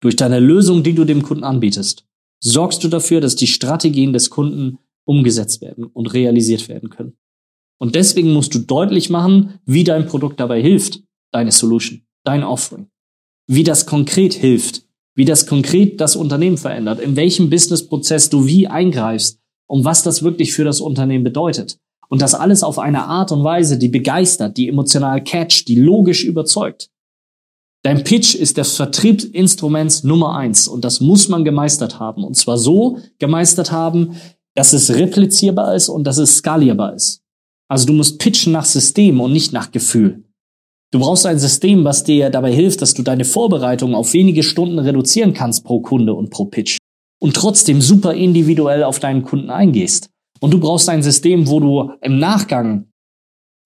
durch 0.01 0.17
deine 0.17 0.41
Lösung, 0.41 0.83
die 0.83 0.95
du 0.95 1.05
dem 1.05 1.23
Kunden 1.23 1.45
anbietest, 1.45 2.05
sorgst 2.45 2.85
du 2.85 2.89
dafür, 2.89 3.21
dass 3.21 3.37
die 3.37 3.47
Strategien 3.47 4.13
des 4.13 4.31
Kunden 4.31 4.79
umgesetzt 5.07 5.63
werden 5.63 5.85
und 5.85 6.13
realisiert 6.13 6.69
werden 6.69 6.91
können. 6.91 7.17
Und 7.79 7.95
deswegen 7.95 8.33
musst 8.33 8.55
du 8.55 8.61
deutlich 8.61 9.11
machen, 9.11 9.61
wie 9.65 9.85
dein 9.85 10.07
Produkt 10.07 10.39
dabei 10.39 10.61
hilft, 10.63 11.03
deine 11.33 11.53
Solution, 11.53 12.03
dein 12.25 12.45
Offering, 12.45 12.89
wie 13.47 13.65
das 13.65 13.87
konkret 13.87 14.35
hilft, 14.35 14.83
wie 15.15 15.25
das 15.25 15.47
konkret 15.47 16.01
das 16.01 16.17
Unternehmen 16.17 16.59
verändert, 16.59 17.01
in 17.01 17.17
welchem 17.17 17.51
Businessprozess 17.51 18.31
du 18.31 18.47
wie 18.47 18.69
eingreifst 18.69 19.41
und 19.67 19.85
was 19.85 20.03
das 20.03 20.23
wirklich 20.23 20.53
für 20.53 20.65
das 20.65 20.81
Unternehmen 20.81 21.25
bedeutet. 21.25 21.79
Und 22.09 22.21
das 22.21 22.35
alles 22.35 22.63
auf 22.63 22.79
eine 22.79 23.05
Art 23.05 23.33
und 23.33 23.43
Weise, 23.43 23.79
die 23.79 23.89
begeistert, 23.89 24.57
die 24.57 24.69
emotional 24.69 25.25
catcht, 25.25 25.67
die 25.69 25.77
logisch 25.77 26.25
überzeugt. 26.25 26.91
Dein 27.85 28.03
Pitch 28.03 28.35
ist 28.35 28.57
das 28.57 28.77
Vertriebsinstrument 28.77 30.05
Nummer 30.05 30.35
eins 30.37 30.67
und 30.67 30.87
das 30.87 31.03
muss 31.03 31.29
man 31.29 31.45
gemeistert 31.45 32.01
haben. 32.01 32.25
Und 32.25 32.35
zwar 32.35 32.57
so 32.57 32.99
gemeistert 33.19 33.73
haben, 33.73 34.17
dass 34.55 34.73
es 34.73 34.95
replizierbar 34.95 35.75
ist 35.75 35.91
und 35.91 36.05
dass 36.05 36.17
es 36.17 36.37
skalierbar 36.37 36.95
ist. 36.95 37.23
Also 37.69 37.87
du 37.87 37.93
musst 37.93 38.19
pitchen 38.19 38.55
nach 38.55 38.65
System 38.65 39.21
und 39.21 39.33
nicht 39.33 39.53
nach 39.53 39.71
Gefühl. 39.71 40.25
Du 40.93 40.99
brauchst 40.99 41.27
ein 41.27 41.39
System, 41.39 41.85
was 41.85 42.05
dir 42.05 42.31
dabei 42.31 42.55
hilft, 42.55 42.81
dass 42.81 42.95
du 42.95 43.03
deine 43.03 43.27
Vorbereitung 43.27 43.95
auf 43.95 44.15
wenige 44.15 44.45
Stunden 44.45 44.79
reduzieren 44.79 45.35
kannst 45.35 45.65
pro 45.65 45.81
Kunde 45.81 46.15
und 46.15 46.31
pro 46.31 46.47
Pitch 46.47 46.79
und 47.21 47.37
trotzdem 47.37 47.83
super 47.83 48.15
individuell 48.15 48.83
auf 48.83 48.99
deinen 48.99 49.25
Kunden 49.25 49.51
eingehst. 49.51 50.09
Und 50.41 50.53
du 50.53 50.59
brauchst 50.59 50.89
ein 50.89 51.03
System, 51.03 51.49
wo 51.49 51.61
du 51.61 51.93
im 52.01 52.19
Nachgang 52.19 52.87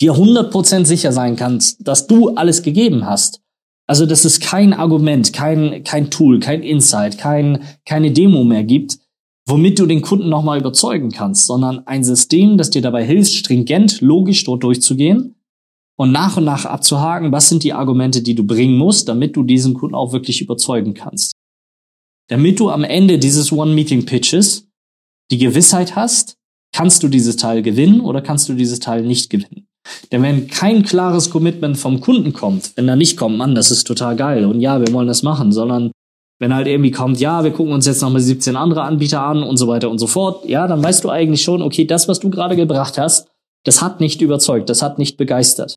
dir 0.01 0.15
100% 0.15 0.87
sicher 0.87 1.13
sein 1.13 1.37
kannst, 1.37 1.87
dass 1.87 2.09
du 2.09 2.31
alles 2.31 2.63
gegeben 2.63 3.07
hast 3.07 3.43
also, 3.89 4.05
dass 4.05 4.27
es 4.27 4.39
kein 4.39 4.75
Argument, 4.75 5.33
kein, 5.33 5.83
kein 5.83 6.11
Tool, 6.11 6.41
kein 6.41 6.63
Insight, 6.63 7.17
kein, 7.17 7.65
keine 7.87 8.13
Demo 8.13 8.45
mehr 8.45 8.63
gibt, 8.63 8.99
womit 9.47 9.79
du 9.79 9.87
den 9.87 10.03
Kunden 10.03 10.29
nochmal 10.29 10.61
überzeugen 10.61 11.11
kannst, 11.11 11.47
sondern 11.47 11.87
ein 11.87 12.05
System, 12.05 12.59
das 12.59 12.69
dir 12.69 12.83
dabei 12.83 13.03
hilft, 13.05 13.33
stringent, 13.33 14.03
logisch 14.03 14.45
dort 14.45 14.63
durchzugehen 14.63 15.37
und 15.97 16.13
nach 16.13 16.37
und 16.37 16.45
nach 16.45 16.67
abzuhaken, 16.67 17.33
was 17.33 17.49
sind 17.49 17.65
die 17.65 17.73
Argumente, 17.73 18.23
die 18.23 18.35
du 18.35 18.45
bringen 18.47 18.77
musst, 18.77 19.09
damit 19.09 19.35
du 19.37 19.43
diesen 19.43 19.73
Kunden 19.73 19.95
auch 19.95 20.13
wirklich 20.13 20.43
überzeugen 20.43 20.93
kannst. 20.93 21.33
damit 22.31 22.61
du 22.61 22.69
am 22.71 22.85
Ende 22.85 23.19
dieses 23.19 23.53
One-Meeting-Pitches 23.53 24.69
die 25.31 25.39
Gewissheit 25.39 25.97
hast, 25.97 26.37
kannst 26.75 27.03
du 27.03 27.09
dieses 27.09 27.37
Teil 27.37 27.63
gewinnen 27.63 28.01
oder 28.01 28.21
kannst 28.21 28.49
du 28.51 28.55
dieses 28.55 28.81
Teil 28.81 29.03
nicht 29.03 29.31
gewinnen. 29.31 29.68
Denn 30.11 30.23
wenn 30.23 30.49
kein 30.49 30.83
klares 30.83 31.31
Commitment 31.31 31.79
vom 31.79 32.01
Kunden 32.01 32.33
kommt, 32.33 32.73
wenn 32.77 32.87
da 32.87 32.97
nicht 32.97 33.17
kommt, 33.17 33.39
Mann, 33.39 33.55
das 33.55 33.71
ist 33.71 33.87
total 33.87 34.17
geil 34.17 34.45
und 34.45 34.61
ja, 34.61 34.81
wir 34.81 34.93
wollen 34.93 35.09
das 35.09 35.23
machen, 35.23 35.53
sondern 35.53 35.93
wenn 36.39 36.55
halt 36.55 36.67
irgendwie 36.67 36.91
kommt, 36.91 37.19
ja, 37.21 37.43
wir 37.43 37.51
gucken 37.51 37.73
uns 37.73 37.87
jetzt 37.87 38.01
nochmal 38.01 38.21
17 38.21 38.57
andere 38.57 38.83
Anbieter 38.83 39.23
an 39.23 39.43
und 39.43 39.57
so 39.57 39.67
weiter 39.67 39.91
und 39.91 39.99
so 39.99 40.07
fort, 40.07 40.49
ja, 40.49 40.67
dann 40.69 40.83
weißt 40.83 41.05
du 41.05 41.11
eigentlich 41.11 41.43
schon, 41.43 41.63
okay, 41.63 41.85
das, 41.85 42.09
was 42.09 42.21
du 42.21 42.31
gerade 42.31 42.57
gebracht 42.57 42.97
hast, 42.97 43.29
das 43.65 43.83
hat 43.83 44.01
nicht 44.01 44.23
überzeugt, 44.23 44.69
das 44.69 44.83
hat 44.83 44.99
nicht 44.99 45.17
begeistert. 45.17 45.75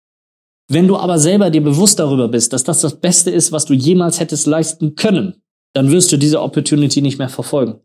Wenn 0.69 0.88
du 0.88 0.97
aber 0.97 1.19
selber 1.19 1.50
dir 1.50 1.63
bewusst 1.63 2.00
darüber 2.00 2.28
bist, 2.28 2.54
dass 2.54 2.63
das 2.63 2.82
das 2.82 3.00
Beste 3.00 3.32
ist, 3.32 3.52
was 3.52 3.65
du 3.65 3.74
jemals 3.74 4.19
hättest 4.19 4.47
leisten 4.47 4.95
können, 4.95 5.41
dann 5.74 5.91
wirst 5.91 6.12
du 6.12 6.17
diese 6.17 6.41
Opportunity 6.41 7.02
nicht 7.02 7.17
mehr 7.17 7.30
verfolgen, 7.30 7.82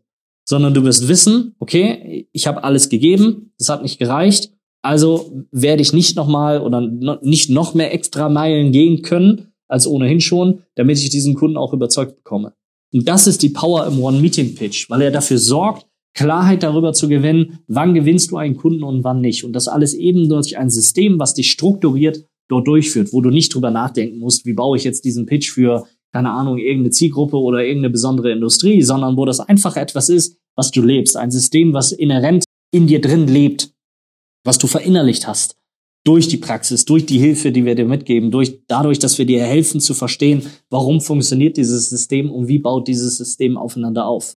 sondern 0.47 0.73
du 0.73 0.83
wirst 0.83 1.07
wissen, 1.07 1.55
okay, 1.59 2.27
ich 2.31 2.47
habe 2.47 2.63
alles 2.63 2.89
gegeben, 2.89 3.53
das 3.57 3.69
hat 3.69 3.81
nicht 3.81 3.97
gereicht, 3.97 4.51
also 4.87 5.33
werde 5.51 5.81
ich 5.81 5.91
nicht 5.91 6.15
nochmal 6.15 6.61
oder 6.61 6.79
nicht 7.21 7.49
noch 7.49 7.73
mehr 7.73 7.93
extra 7.93 8.29
Meilen 8.29 8.71
gehen 8.71 9.01
können 9.01 9.51
als 9.67 9.85
ohnehin 9.85 10.21
schon, 10.21 10.59
damit 10.75 10.97
ich 10.97 11.09
diesen 11.09 11.35
Kunden 11.35 11.57
auch 11.57 11.73
überzeugt 11.73 12.15
bekomme. 12.15 12.53
Und 12.93 13.05
das 13.05 13.27
ist 13.27 13.43
die 13.43 13.49
Power 13.49 13.85
im 13.85 14.01
One-Meeting-Pitch, 14.01 14.89
weil 14.89 15.01
er 15.01 15.11
dafür 15.11 15.39
sorgt, 15.39 15.87
Klarheit 16.13 16.63
darüber 16.63 16.93
zu 16.93 17.09
gewinnen, 17.09 17.59
wann 17.67 17.95
gewinnst 17.95 18.31
du 18.31 18.37
einen 18.37 18.55
Kunden 18.55 18.83
und 18.83 19.03
wann 19.03 19.19
nicht. 19.19 19.43
Und 19.43 19.51
das 19.51 19.67
alles 19.67 19.93
eben 19.93 20.29
durch 20.29 20.57
ein 20.57 20.69
System, 20.69 21.19
was 21.19 21.33
dich 21.33 21.51
strukturiert 21.51 22.23
dort 22.47 22.65
durchführt, 22.65 23.11
wo 23.11 23.19
du 23.19 23.29
nicht 23.29 23.53
drüber 23.53 23.71
nachdenken 23.71 24.19
musst, 24.19 24.45
wie 24.45 24.53
baue 24.53 24.77
ich 24.77 24.85
jetzt 24.85 25.03
diesen 25.03 25.25
Pitch 25.25 25.51
für, 25.51 25.85
keine 26.13 26.31
Ahnung, 26.31 26.59
irgendeine 26.59 26.91
Zielgruppe 26.91 27.35
oder 27.35 27.61
irgendeine 27.61 27.91
besondere 27.91 28.31
Industrie, 28.31 28.81
sondern 28.81 29.17
wo 29.17 29.25
das 29.25 29.41
einfach 29.41 29.75
etwas 29.75 30.07
ist, 30.07 30.37
was 30.55 30.71
du 30.71 30.81
lebst. 30.81 31.17
Ein 31.17 31.29
System, 31.29 31.73
was 31.73 31.91
inhärent 31.91 32.45
in 32.71 32.87
dir 32.87 33.01
drin 33.01 33.27
lebt 33.27 33.73
was 34.47 34.57
du 34.57 34.67
verinnerlicht 34.67 35.27
hast 35.27 35.57
durch 36.05 36.29
die 36.29 36.37
Praxis, 36.37 36.85
durch 36.85 37.05
die 37.05 37.19
Hilfe, 37.19 37.51
die 37.51 37.65
wir 37.65 37.75
dir 37.75 37.85
mitgeben, 37.85 38.31
durch 38.31 38.61
dadurch, 38.67 38.97
dass 38.97 39.17
wir 39.17 39.25
dir 39.25 39.43
helfen 39.43 39.81
zu 39.81 39.93
verstehen, 39.93 40.43
warum 40.69 41.01
funktioniert 41.01 41.57
dieses 41.57 41.89
System 41.89 42.31
und 42.31 42.47
wie 42.47 42.59
baut 42.59 42.87
dieses 42.87 43.17
System 43.17 43.57
aufeinander 43.57 44.07
auf. 44.07 44.35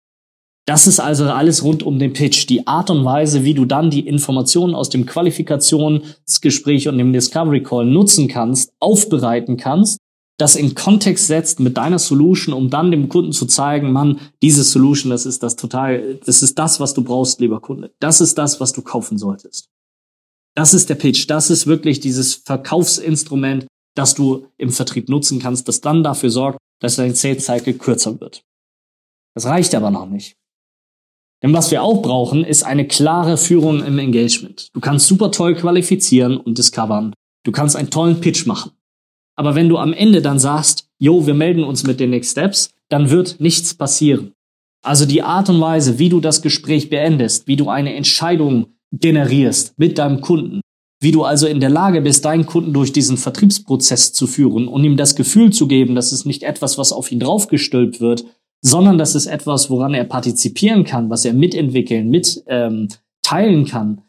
Das 0.66 0.88
ist 0.88 1.02
also 1.02 1.26
alles 1.26 1.64
rund 1.64 1.84
um 1.84 2.00
den 2.00 2.14
Pitch, 2.14 2.48
die 2.48 2.68
Art 2.68 2.90
und 2.90 3.04
Weise, 3.04 3.44
wie 3.44 3.54
du 3.54 3.66
dann 3.66 3.90
die 3.90 4.08
Informationen 4.08 4.76
aus 4.76 4.90
dem 4.90 5.06
Qualifikationsgespräch 5.06 6.88
und 6.88 6.98
dem 6.98 7.12
Discovery 7.12 7.64
Call 7.64 7.86
nutzen 7.86 8.30
kannst, 8.30 8.72
aufbereiten 8.80 9.58
kannst, 9.58 9.98
das 10.38 10.56
in 10.56 10.76
Kontext 10.76 11.28
setzt 11.28 11.60
mit 11.60 11.78
deiner 11.78 12.00
Solution, 12.00 12.54
um 12.54 12.70
dann 12.70 12.92
dem 12.92 13.10
Kunden 13.10 13.32
zu 13.32 13.46
zeigen, 13.46 13.92
Mann, 13.92 14.20
diese 14.42 14.64
Solution, 14.64 15.10
das 15.10 15.26
ist 15.26 15.42
das 15.42 15.56
total, 15.56 16.20
das 16.26 16.44
ist 16.44 16.58
das, 16.60 16.80
was 16.80 16.94
du 16.94 17.04
brauchst, 17.04 17.40
lieber 17.40 17.60
Kunde. 17.60 17.92
Das 18.00 18.22
ist 18.22 18.38
das, 18.38 18.60
was 18.60 18.72
du 18.72 18.82
kaufen 18.82 19.18
solltest. 19.18 19.70
Das 20.58 20.74
ist 20.74 20.90
der 20.90 20.96
Pitch. 20.96 21.30
Das 21.30 21.52
ist 21.52 21.68
wirklich 21.68 22.00
dieses 22.00 22.34
Verkaufsinstrument, 22.34 23.68
das 23.96 24.16
du 24.16 24.48
im 24.58 24.72
Vertrieb 24.72 25.08
nutzen 25.08 25.38
kannst, 25.38 25.68
das 25.68 25.82
dann 25.82 26.04
dafür 26.04 26.32
sorgt, 26.32 26.58
dass 26.82 26.96
dein 26.96 27.14
Sales 27.14 27.46
Cycle 27.46 27.76
kürzer 27.76 28.20
wird. 28.20 28.42
Das 29.36 29.46
reicht 29.46 29.76
aber 29.76 29.92
noch 29.92 30.10
nicht. 30.10 30.36
Denn 31.44 31.54
was 31.54 31.70
wir 31.70 31.84
auch 31.84 32.02
brauchen, 32.02 32.44
ist 32.44 32.64
eine 32.64 32.88
klare 32.88 33.38
Führung 33.38 33.84
im 33.84 34.00
Engagement. 34.00 34.74
Du 34.74 34.80
kannst 34.80 35.06
super 35.06 35.30
toll 35.30 35.54
qualifizieren 35.54 36.38
und 36.38 36.58
discovern. 36.58 37.14
Du 37.46 37.52
kannst 37.52 37.76
einen 37.76 37.92
tollen 37.92 38.20
Pitch 38.20 38.48
machen. 38.48 38.72
Aber 39.36 39.54
wenn 39.54 39.70
du 39.70 39.78
am 39.78 39.94
Ende 39.94 40.24
dann 40.24 40.40
sagst, 40.40 40.90
jo, 40.98 41.28
wir 41.28 41.36
melden 41.36 41.64
uns 41.64 41.84
mit 41.84 42.00
den 42.00 42.10
Next 42.10 42.32
Steps, 42.32 42.72
dann 42.90 43.12
wird 43.12 43.40
nichts 43.40 43.76
passieren. 43.76 44.34
Also 44.84 45.06
die 45.06 45.22
Art 45.22 45.50
und 45.50 45.62
Weise, 45.62 46.00
wie 46.00 46.10
du 46.10 46.20
das 46.20 46.42
Gespräch 46.42 46.90
beendest, 46.90 47.46
wie 47.46 47.58
du 47.58 47.70
eine 47.70 47.94
Entscheidung 47.94 48.77
generierst 48.92 49.74
mit 49.78 49.98
deinem 49.98 50.22
Kunden. 50.22 50.62
Wie 51.00 51.12
du 51.12 51.24
also 51.24 51.46
in 51.46 51.60
der 51.60 51.70
Lage 51.70 52.02
bist, 52.02 52.26
deinen 52.26 52.48
Kunden 52.48 52.74
durch 52.74 52.92
diesen 52.92 53.18
Vertriebsprozess 53.18 54.14
zu 54.14 54.26
führen 54.26 54.68
und 54.68 54.84
ihm 54.84 54.98
das 54.98 55.16
Gefühl 55.16 55.52
zu 55.52 55.68
geben, 55.68 55.94
dass 55.94 56.12
es 56.12 56.26
nicht 56.26 56.44
etwas, 56.44 56.78
was 56.78 56.92
auf 56.92 57.12
ihn 57.12 57.20
draufgestülpt 57.20 58.02
wird, 58.02 58.26
sondern 58.62 58.98
dass 58.98 59.14
es 59.14 59.28
etwas, 59.28 59.70
woran 59.70 59.94
er 59.94 60.06
partizipieren 60.06 60.84
kann, 60.84 61.10
was 61.12 61.24
er 61.24 61.34
mitentwickeln, 61.34 62.10
mit 62.10 62.44
ähm, 62.48 62.88
teilen 63.22 63.66
kann. 63.66 64.02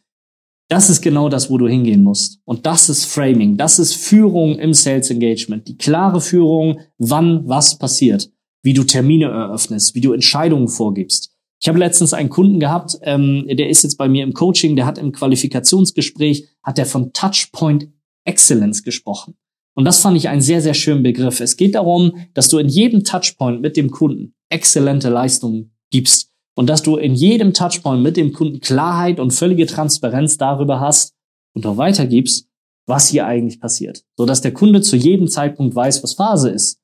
Das 0.71 0.91
ist 0.91 1.01
genau 1.01 1.29
das, 1.29 1.51
wo 1.51 1.59
du 1.59 1.67
hingehen 1.67 2.03
musst. 2.03 2.41
Und 2.45 2.67
das 2.67 2.89
ist 2.89 3.07
Framing, 3.07 3.57
das 3.57 3.79
ist 3.79 3.95
Führung 3.95 4.59
im 4.59 4.75
Sales 4.75 5.11
Engagement. 5.11 5.67
Die 5.69 5.79
klare 5.79 6.21
Führung, 6.21 6.81
wann 6.99 7.49
was 7.49 7.79
passiert, 7.79 8.31
wie 8.63 8.75
du 8.75 8.85
Termine 8.85 9.27
eröffnest, 9.27 9.95
wie 9.95 10.01
du 10.01 10.13
Entscheidungen 10.13 10.69
vorgibst. 10.69 11.35
Ich 11.61 11.69
habe 11.69 11.79
letztens 11.79 12.15
einen 12.15 12.29
Kunden 12.29 12.61
gehabt, 12.61 12.99
ähm, 13.03 13.47
der 13.49 13.69
ist 13.69 13.83
jetzt 13.83 13.97
bei 13.97 14.09
mir 14.09 14.23
im 14.23 14.33
Coaching, 14.33 14.77
der 14.77 14.87
hat 14.87 14.99
im 14.99 15.13
Qualifikationsgespräch, 15.13 16.49
hat 16.63 16.79
er 16.79 16.87
von 16.87 17.13
Touchpoint 17.13 17.89
Excellence 18.25 18.83
gesprochen. 18.83 19.37
Und 19.75 19.85
das 19.85 20.01
fand 20.01 20.17
ich 20.17 20.29
einen 20.29 20.41
sehr, 20.41 20.61
sehr 20.61 20.75
schönen 20.75 21.03
Begriff. 21.03 21.41
Es 21.41 21.57
geht 21.57 21.75
darum, 21.75 22.13
dass 22.35 22.49
du 22.49 22.59
in 22.59 22.69
jedem 22.69 23.05
Touchpoint 23.05 23.61
mit 23.61 23.77
dem 23.77 23.91
Kunden 23.91 24.35
exzellente 24.49 25.09
Leistungen 25.09 25.73
gibst 25.91 26.31
und 26.57 26.69
dass 26.69 26.83
du 26.83 26.97
in 26.97 27.15
jedem 27.15 27.55
Touchpoint 27.55 28.03
mit 28.03 28.17
dem 28.17 28.33
Kunden 28.33 28.61
Klarheit 28.61 29.21
und 29.21 29.31
völlige 29.31 29.67
Transparenz 29.67 30.37
darüber 30.37 30.81
hast 30.81 31.15
und 31.55 31.65
auch 31.67 31.77
weitergibst, 31.77 32.49
was 32.87 33.09
hier 33.09 33.27
eigentlich 33.27 33.61
passiert, 33.61 34.03
so 34.17 34.27
dass 34.27 34.41
der 34.41 34.53
Kunde 34.53 34.81
zu 34.81 34.97
jedem 34.97 35.29
Zeitpunkt 35.29 35.75
weiß, 35.75 36.03
was 36.03 36.15
Phase 36.15 36.51
ist. 36.51 36.81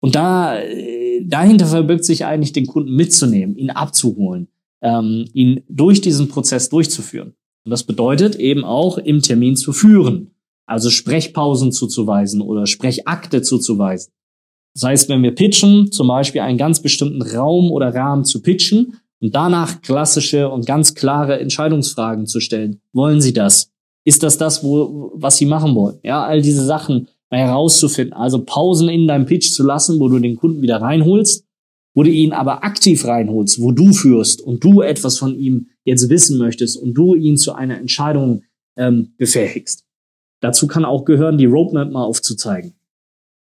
Und 0.00 0.14
da 0.14 0.58
äh, 0.58 1.05
dahinter 1.24 1.66
verbirgt 1.66 2.04
sich 2.04 2.24
eigentlich, 2.24 2.52
den 2.52 2.66
Kunden 2.66 2.94
mitzunehmen, 2.94 3.56
ihn 3.56 3.70
abzuholen, 3.70 4.48
ähm, 4.82 5.26
ihn 5.32 5.62
durch 5.68 6.00
diesen 6.00 6.28
Prozess 6.28 6.68
durchzuführen. 6.68 7.34
Und 7.64 7.70
das 7.70 7.84
bedeutet 7.84 8.36
eben 8.36 8.64
auch, 8.64 8.98
im 8.98 9.22
Termin 9.22 9.56
zu 9.56 9.72
führen, 9.72 10.30
also 10.66 10.90
Sprechpausen 10.90 11.72
zuzuweisen 11.72 12.40
oder 12.40 12.66
Sprechakte 12.66 13.42
zuzuweisen. 13.42 14.12
Das 14.74 14.84
heißt, 14.84 15.08
wenn 15.08 15.22
wir 15.22 15.34
pitchen, 15.34 15.90
zum 15.90 16.08
Beispiel 16.08 16.42
einen 16.42 16.58
ganz 16.58 16.80
bestimmten 16.80 17.22
Raum 17.22 17.70
oder 17.70 17.94
Rahmen 17.94 18.24
zu 18.24 18.42
pitchen 18.42 18.98
und 19.20 19.34
danach 19.34 19.80
klassische 19.80 20.50
und 20.50 20.66
ganz 20.66 20.94
klare 20.94 21.40
Entscheidungsfragen 21.40 22.26
zu 22.26 22.40
stellen. 22.40 22.80
Wollen 22.92 23.20
Sie 23.20 23.32
das? 23.32 23.70
Ist 24.04 24.22
das 24.22 24.38
das, 24.38 24.62
wo, 24.62 25.12
was 25.14 25.38
Sie 25.38 25.46
machen 25.46 25.74
wollen? 25.74 25.98
Ja, 26.02 26.24
all 26.24 26.42
diese 26.42 26.64
Sachen 26.64 27.08
herauszufinden. 27.30 28.12
Also 28.12 28.44
Pausen 28.44 28.88
in 28.88 29.06
deinem 29.06 29.26
Pitch 29.26 29.52
zu 29.52 29.62
lassen, 29.62 29.98
wo 30.00 30.08
du 30.08 30.18
den 30.18 30.36
Kunden 30.36 30.62
wieder 30.62 30.80
reinholst, 30.80 31.44
wo 31.94 32.02
du 32.02 32.10
ihn 32.10 32.32
aber 32.32 32.62
aktiv 32.62 33.04
reinholst, 33.04 33.60
wo 33.60 33.72
du 33.72 33.92
führst 33.92 34.40
und 34.40 34.62
du 34.62 34.82
etwas 34.82 35.18
von 35.18 35.34
ihm 35.34 35.68
jetzt 35.84 36.08
wissen 36.08 36.38
möchtest 36.38 36.76
und 36.76 36.94
du 36.94 37.14
ihn 37.14 37.36
zu 37.36 37.54
einer 37.54 37.78
Entscheidung 37.78 38.42
ähm, 38.76 39.14
befähigst. 39.16 39.84
Dazu 40.40 40.66
kann 40.66 40.84
auch 40.84 41.04
gehören, 41.04 41.38
die 41.38 41.46
Roadmap 41.46 41.90
mal 41.90 42.04
aufzuzeigen. 42.04 42.74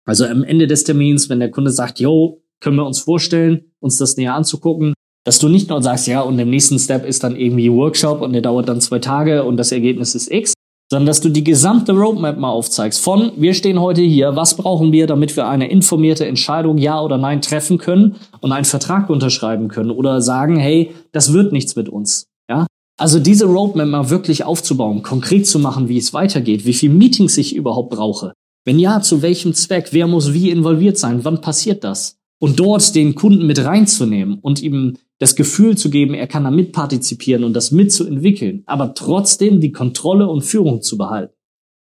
Also 0.05 0.25
am 0.25 0.43
Ende 0.43 0.67
des 0.67 0.83
Termins, 0.83 1.29
wenn 1.29 1.39
der 1.39 1.51
Kunde 1.51 1.71
sagt, 1.71 1.99
yo, 1.99 2.43
können 2.59 2.75
wir 2.75 2.85
uns 2.85 2.99
vorstellen, 2.99 3.71
uns 3.79 3.97
das 3.97 4.17
näher 4.17 4.35
anzugucken, 4.35 4.93
dass 5.25 5.39
du 5.39 5.49
nicht 5.49 5.69
nur 5.69 5.81
sagst, 5.81 6.07
ja, 6.07 6.21
und 6.21 6.37
im 6.37 6.49
nächsten 6.49 6.77
Step 6.79 7.05
ist 7.05 7.23
dann 7.23 7.35
irgendwie 7.35 7.71
Workshop 7.71 8.21
und 8.21 8.33
der 8.33 8.41
dauert 8.41 8.67
dann 8.67 8.81
zwei 8.81 8.99
Tage 8.99 9.43
und 9.43 9.57
das 9.57 9.71
Ergebnis 9.71 10.15
ist 10.15 10.31
X, 10.31 10.53
sondern 10.89 11.07
dass 11.07 11.21
du 11.21 11.29
die 11.29 11.43
gesamte 11.43 11.93
Roadmap 11.93 12.37
mal 12.37 12.49
aufzeigst. 12.49 12.99
Von, 12.99 13.31
wir 13.35 13.53
stehen 13.53 13.79
heute 13.81 14.01
hier, 14.01 14.35
was 14.35 14.57
brauchen 14.57 14.91
wir, 14.91 15.07
damit 15.07 15.35
wir 15.35 15.47
eine 15.47 15.69
informierte 15.69 16.27
Entscheidung 16.27 16.77
Ja 16.77 17.01
oder 17.01 17.17
Nein 17.17 17.41
treffen 17.41 17.77
können 17.77 18.15
und 18.41 18.51
einen 18.51 18.65
Vertrag 18.65 19.09
unterschreiben 19.09 19.69
können 19.69 19.91
oder 19.91 20.21
sagen, 20.21 20.57
hey, 20.57 20.91
das 21.11 21.33
wird 21.33 21.51
nichts 21.51 21.75
mit 21.75 21.89
uns. 21.89 22.25
Ja? 22.49 22.67
Also 22.99 23.19
diese 23.19 23.45
Roadmap 23.45 23.87
mal 23.87 24.09
wirklich 24.09 24.43
aufzubauen, 24.43 25.01
konkret 25.01 25.47
zu 25.47 25.57
machen, 25.57 25.89
wie 25.89 25.97
es 25.97 26.13
weitergeht, 26.13 26.65
wie 26.65 26.73
viele 26.73 26.93
Meetings 26.93 27.37
ich 27.37 27.55
überhaupt 27.55 27.89
brauche. 27.89 28.33
Wenn 28.65 28.79
ja, 28.79 29.01
zu 29.01 29.21
welchem 29.21 29.53
Zweck? 29.53 29.89
Wer 29.91 30.07
muss 30.07 30.33
wie 30.33 30.49
involviert 30.49 30.97
sein? 30.97 31.25
Wann 31.25 31.41
passiert 31.41 31.83
das? 31.83 32.17
Und 32.39 32.59
dort 32.59 32.93
den 32.95 33.15
Kunden 33.15 33.45
mit 33.47 33.63
reinzunehmen 33.63 34.39
und 34.39 34.61
ihm 34.61 34.97
das 35.23 35.35
Gefühl 35.35 35.77
zu 35.77 35.89
geben, 35.89 36.13
er 36.13 36.27
kann 36.27 36.43
da 36.43 36.51
mitpartizipieren 36.51 37.45
und 37.45 37.53
das 37.53 37.71
mitzuentwickeln, 37.71 38.63
aber 38.65 38.93
trotzdem 38.93 39.61
die 39.61 39.71
Kontrolle 39.71 40.27
und 40.27 40.41
Führung 40.41 40.81
zu 40.81 40.97
behalten. 40.97 41.33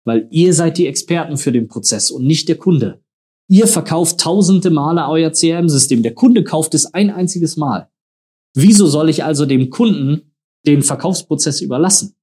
Weil 0.05 0.27
ihr 0.31 0.53
seid 0.53 0.77
die 0.77 0.89
Experten 0.89 1.37
für 1.37 1.53
den 1.53 1.69
Prozess 1.69 2.11
und 2.11 2.27
nicht 2.27 2.49
der 2.49 2.57
Kunde. 2.57 3.01
Ihr 3.49 3.69
verkauft 3.69 4.19
tausende 4.19 4.71
Male 4.71 5.09
euer 5.09 5.31
CRM-System. 5.31 6.03
Der 6.03 6.15
Kunde 6.15 6.43
kauft 6.43 6.75
es 6.75 6.93
ein 6.93 7.11
einziges 7.11 7.57
Mal. 7.57 7.89
Wieso 8.55 8.89
soll 8.89 9.09
ich 9.09 9.23
also 9.23 9.47
dem 9.47 9.71
Kunden 9.71 10.35
den 10.67 10.83
Verkaufsprozess 10.83 11.61
überlassen? 11.61 12.17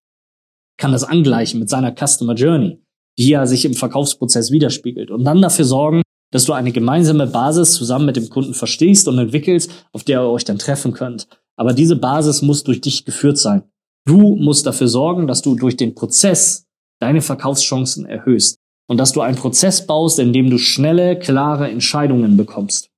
Kann 0.77 0.91
das 0.91 1.05
angleichen 1.05 1.61
mit 1.61 1.69
seiner 1.69 1.95
Customer 1.95 2.33
Journey, 2.33 2.81
die 3.17 3.29
ja 3.29 3.45
sich 3.47 3.63
im 3.63 3.73
Verkaufsprozess 3.73 4.51
widerspiegelt 4.51 5.11
und 5.11 5.23
dann 5.23 5.41
dafür 5.41 5.63
sorgen, 5.63 6.01
dass 6.31 6.45
du 6.45 6.53
eine 6.53 6.71
gemeinsame 6.71 7.27
Basis 7.27 7.73
zusammen 7.73 8.07
mit 8.07 8.15
dem 8.15 8.29
Kunden 8.29 8.53
verstehst 8.53 9.07
und 9.07 9.17
entwickelst, 9.17 9.71
auf 9.93 10.03
der 10.03 10.21
ihr 10.21 10.29
euch 10.29 10.43
dann 10.43 10.59
treffen 10.59 10.93
könnt. 10.93 11.27
Aber 11.55 11.73
diese 11.73 11.95
Basis 11.95 12.41
muss 12.41 12.63
durch 12.63 12.81
dich 12.81 13.05
geführt 13.05 13.37
sein. 13.37 13.63
Du 14.05 14.35
musst 14.35 14.65
dafür 14.65 14.87
sorgen, 14.87 15.27
dass 15.27 15.41
du 15.41 15.55
durch 15.55 15.77
den 15.77 15.95
Prozess 15.95 16.65
deine 16.99 17.21
Verkaufschancen 17.21 18.05
erhöhst 18.05 18.59
und 18.87 18.97
dass 18.97 19.13
du 19.13 19.21
einen 19.21 19.37
Prozess 19.37 19.87
baust, 19.87 20.19
in 20.19 20.33
dem 20.33 20.49
du 20.49 20.57
schnelle, 20.57 21.17
klare 21.17 21.69
Entscheidungen 21.69 22.37
bekommst. 22.37 22.89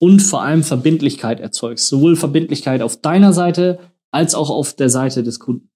und 0.00 0.20
vor 0.20 0.42
allem 0.42 0.62
Verbindlichkeit 0.62 1.40
erzeugst. 1.40 1.88
Sowohl 1.88 2.16
Verbindlichkeit 2.16 2.82
auf 2.82 3.00
deiner 3.00 3.32
Seite 3.32 3.78
als 4.10 4.34
auch 4.34 4.50
auf 4.50 4.74
der 4.74 4.90
Seite 4.90 5.22
des 5.22 5.40
Kunden. 5.40 5.70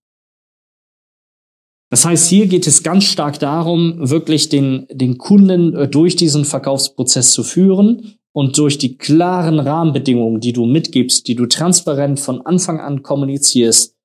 Das 1.90 2.04
heißt, 2.04 2.28
hier 2.28 2.46
geht 2.46 2.66
es 2.66 2.82
ganz 2.82 3.04
stark 3.04 3.38
darum, 3.38 4.10
wirklich 4.10 4.48
den, 4.48 4.86
den 4.90 5.16
Kunden 5.16 5.74
äh, 5.74 5.88
durch 5.88 6.16
diesen 6.16 6.44
Verkaufsprozess 6.44 7.32
zu 7.32 7.42
führen 7.42 8.18
und 8.32 8.58
durch 8.58 8.78
die 8.78 8.98
klaren 8.98 9.58
Rahmenbedingungen, 9.58 10.40
die 10.40 10.52
du 10.52 10.66
mitgibst, 10.66 11.26
die 11.28 11.34
du 11.34 11.46
transparent 11.46 12.20
von 12.20 12.42
Anfang 12.42 12.78
an 12.78 13.02
kommunizierst, 13.02 13.96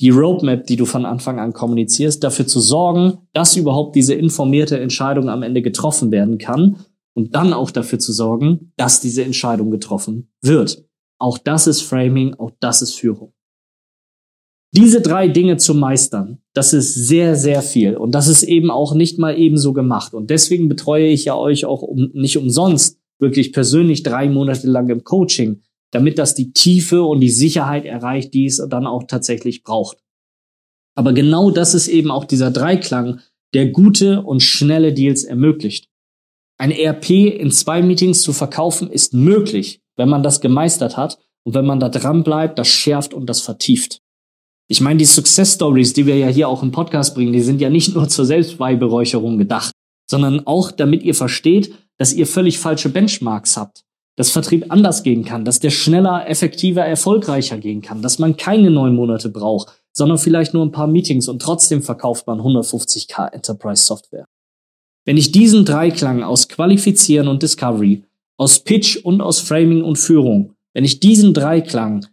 die 0.00 0.10
Roadmap, 0.10 0.66
die 0.66 0.76
du 0.76 0.84
von 0.84 1.04
Anfang 1.04 1.38
an 1.38 1.52
kommunizierst, 1.52 2.22
dafür 2.22 2.46
zu 2.46 2.60
sorgen, 2.60 3.18
dass 3.32 3.56
überhaupt 3.56 3.96
diese 3.96 4.14
informierte 4.14 4.78
Entscheidung 4.78 5.28
am 5.28 5.42
Ende 5.42 5.62
getroffen 5.62 6.10
werden 6.10 6.38
kann 6.38 6.84
und 7.14 7.34
dann 7.34 7.52
auch 7.52 7.70
dafür 7.70 7.98
zu 7.98 8.12
sorgen, 8.12 8.72
dass 8.76 9.00
diese 9.00 9.24
Entscheidung 9.24 9.70
getroffen 9.70 10.30
wird. 10.40 10.84
Auch 11.20 11.38
das 11.38 11.66
ist 11.66 11.82
Framing, 11.82 12.34
auch 12.34 12.52
das 12.60 12.82
ist 12.82 12.94
Führung. 12.94 13.32
Diese 14.76 15.00
drei 15.00 15.28
Dinge 15.28 15.56
zu 15.56 15.74
meistern, 15.74 16.42
das 16.58 16.72
ist 16.72 16.92
sehr, 16.92 17.36
sehr 17.36 17.62
viel. 17.62 17.96
Und 17.96 18.16
das 18.16 18.26
ist 18.26 18.42
eben 18.42 18.72
auch 18.72 18.92
nicht 18.92 19.16
mal 19.16 19.38
ebenso 19.38 19.72
gemacht. 19.72 20.12
Und 20.12 20.28
deswegen 20.28 20.68
betreue 20.68 21.06
ich 21.06 21.26
ja 21.26 21.36
euch 21.36 21.64
auch 21.64 21.82
um, 21.82 22.10
nicht 22.14 22.36
umsonst 22.36 22.98
wirklich 23.20 23.52
persönlich 23.52 24.02
drei 24.02 24.28
Monate 24.28 24.66
lang 24.66 24.88
im 24.88 25.04
Coaching, 25.04 25.62
damit 25.92 26.18
das 26.18 26.34
die 26.34 26.52
Tiefe 26.52 27.04
und 27.04 27.20
die 27.20 27.30
Sicherheit 27.30 27.84
erreicht, 27.84 28.34
die 28.34 28.46
es 28.46 28.60
dann 28.68 28.88
auch 28.88 29.04
tatsächlich 29.04 29.62
braucht. 29.62 29.98
Aber 30.96 31.12
genau 31.12 31.52
das 31.52 31.76
ist 31.76 31.86
eben 31.86 32.10
auch 32.10 32.24
dieser 32.24 32.50
Dreiklang, 32.50 33.20
der 33.54 33.68
gute 33.68 34.22
und 34.22 34.40
schnelle 34.40 34.92
Deals 34.92 35.22
ermöglicht. 35.22 35.88
Ein 36.58 36.72
ERP 36.72 37.10
in 37.10 37.52
zwei 37.52 37.82
Meetings 37.82 38.22
zu 38.22 38.32
verkaufen 38.32 38.90
ist 38.90 39.14
möglich, 39.14 39.80
wenn 39.94 40.08
man 40.08 40.24
das 40.24 40.40
gemeistert 40.40 40.96
hat 40.96 41.20
und 41.44 41.54
wenn 41.54 41.66
man 41.66 41.78
da 41.78 41.88
dran 41.88 42.24
bleibt, 42.24 42.58
das 42.58 42.66
schärft 42.66 43.14
und 43.14 43.26
das 43.26 43.42
vertieft. 43.42 44.02
Ich 44.68 44.80
meine, 44.80 44.98
die 44.98 45.06
Success 45.06 45.54
Stories, 45.54 45.94
die 45.94 46.06
wir 46.06 46.16
ja 46.16 46.28
hier 46.28 46.48
auch 46.48 46.62
im 46.62 46.72
Podcast 46.72 47.14
bringen, 47.14 47.32
die 47.32 47.40
sind 47.40 47.60
ja 47.60 47.70
nicht 47.70 47.94
nur 47.94 48.08
zur 48.08 48.26
Selbstbeiberäucherung 48.26 49.38
gedacht, 49.38 49.72
sondern 50.10 50.46
auch 50.46 50.70
damit 50.70 51.02
ihr 51.02 51.14
versteht, 51.14 51.74
dass 51.96 52.12
ihr 52.12 52.26
völlig 52.26 52.58
falsche 52.58 52.90
Benchmarks 52.90 53.56
habt 53.56 53.84
dass 54.18 54.32
Vertrieb 54.32 54.66
anders 54.70 55.04
gehen 55.04 55.24
kann, 55.24 55.44
dass 55.44 55.60
der 55.60 55.70
schneller, 55.70 56.28
effektiver, 56.28 56.84
erfolgreicher 56.84 57.56
gehen 57.56 57.82
kann, 57.82 58.02
dass 58.02 58.18
man 58.18 58.36
keine 58.36 58.68
neun 58.68 58.96
Monate 58.96 59.28
braucht, 59.28 59.80
sondern 59.92 60.18
vielleicht 60.18 60.54
nur 60.54 60.66
ein 60.66 60.72
paar 60.72 60.88
Meetings 60.88 61.28
und 61.28 61.40
trotzdem 61.40 61.82
verkauft 61.82 62.26
man 62.26 62.40
150k 62.40 63.32
Enterprise 63.32 63.84
Software. 63.84 64.26
Wenn 65.04 65.16
ich 65.16 65.30
diesen 65.30 65.64
Dreiklang 65.64 66.24
aus 66.24 66.48
Qualifizieren 66.48 67.28
und 67.28 67.44
Discovery, 67.44 68.02
aus 68.36 68.58
Pitch 68.58 68.96
und 68.96 69.20
aus 69.20 69.38
Framing 69.38 69.84
und 69.84 69.98
Führung, 69.98 70.52
wenn 70.74 70.84
ich 70.84 70.98
diesen 70.98 71.32
Dreiklang 71.32 72.04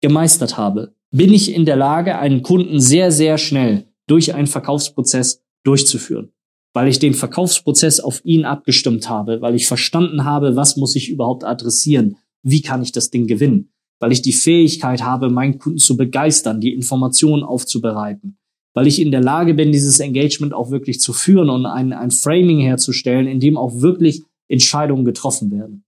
gemeistert 0.00 0.56
habe, 0.56 0.94
bin 1.10 1.32
ich 1.32 1.54
in 1.54 1.64
der 1.64 1.76
Lage, 1.76 2.18
einen 2.18 2.42
Kunden 2.42 2.80
sehr, 2.80 3.12
sehr 3.12 3.38
schnell 3.38 3.86
durch 4.06 4.34
einen 4.34 4.46
Verkaufsprozess 4.46 5.42
durchzuführen 5.64 6.32
weil 6.72 6.88
ich 6.88 6.98
den 6.98 7.14
Verkaufsprozess 7.14 8.00
auf 8.00 8.24
ihn 8.24 8.44
abgestimmt 8.44 9.08
habe, 9.08 9.40
weil 9.40 9.54
ich 9.54 9.66
verstanden 9.66 10.24
habe, 10.24 10.56
was 10.56 10.76
muss 10.76 10.96
ich 10.96 11.10
überhaupt 11.10 11.44
adressieren, 11.44 12.16
wie 12.42 12.62
kann 12.62 12.82
ich 12.82 12.92
das 12.92 13.10
Ding 13.10 13.26
gewinnen, 13.26 13.70
weil 13.98 14.12
ich 14.12 14.22
die 14.22 14.32
Fähigkeit 14.32 15.02
habe, 15.02 15.30
meinen 15.30 15.58
Kunden 15.58 15.78
zu 15.78 15.96
begeistern, 15.96 16.60
die 16.60 16.72
Informationen 16.72 17.42
aufzubereiten, 17.42 18.38
weil 18.72 18.86
ich 18.86 19.00
in 19.00 19.10
der 19.10 19.20
Lage 19.20 19.54
bin, 19.54 19.72
dieses 19.72 19.98
Engagement 19.98 20.54
auch 20.54 20.70
wirklich 20.70 21.00
zu 21.00 21.12
führen 21.12 21.50
und 21.50 21.66
ein, 21.66 21.92
ein 21.92 22.10
Framing 22.10 22.60
herzustellen, 22.60 23.26
in 23.26 23.40
dem 23.40 23.56
auch 23.56 23.80
wirklich 23.80 24.22
Entscheidungen 24.48 25.04
getroffen 25.04 25.50
werden. 25.50 25.84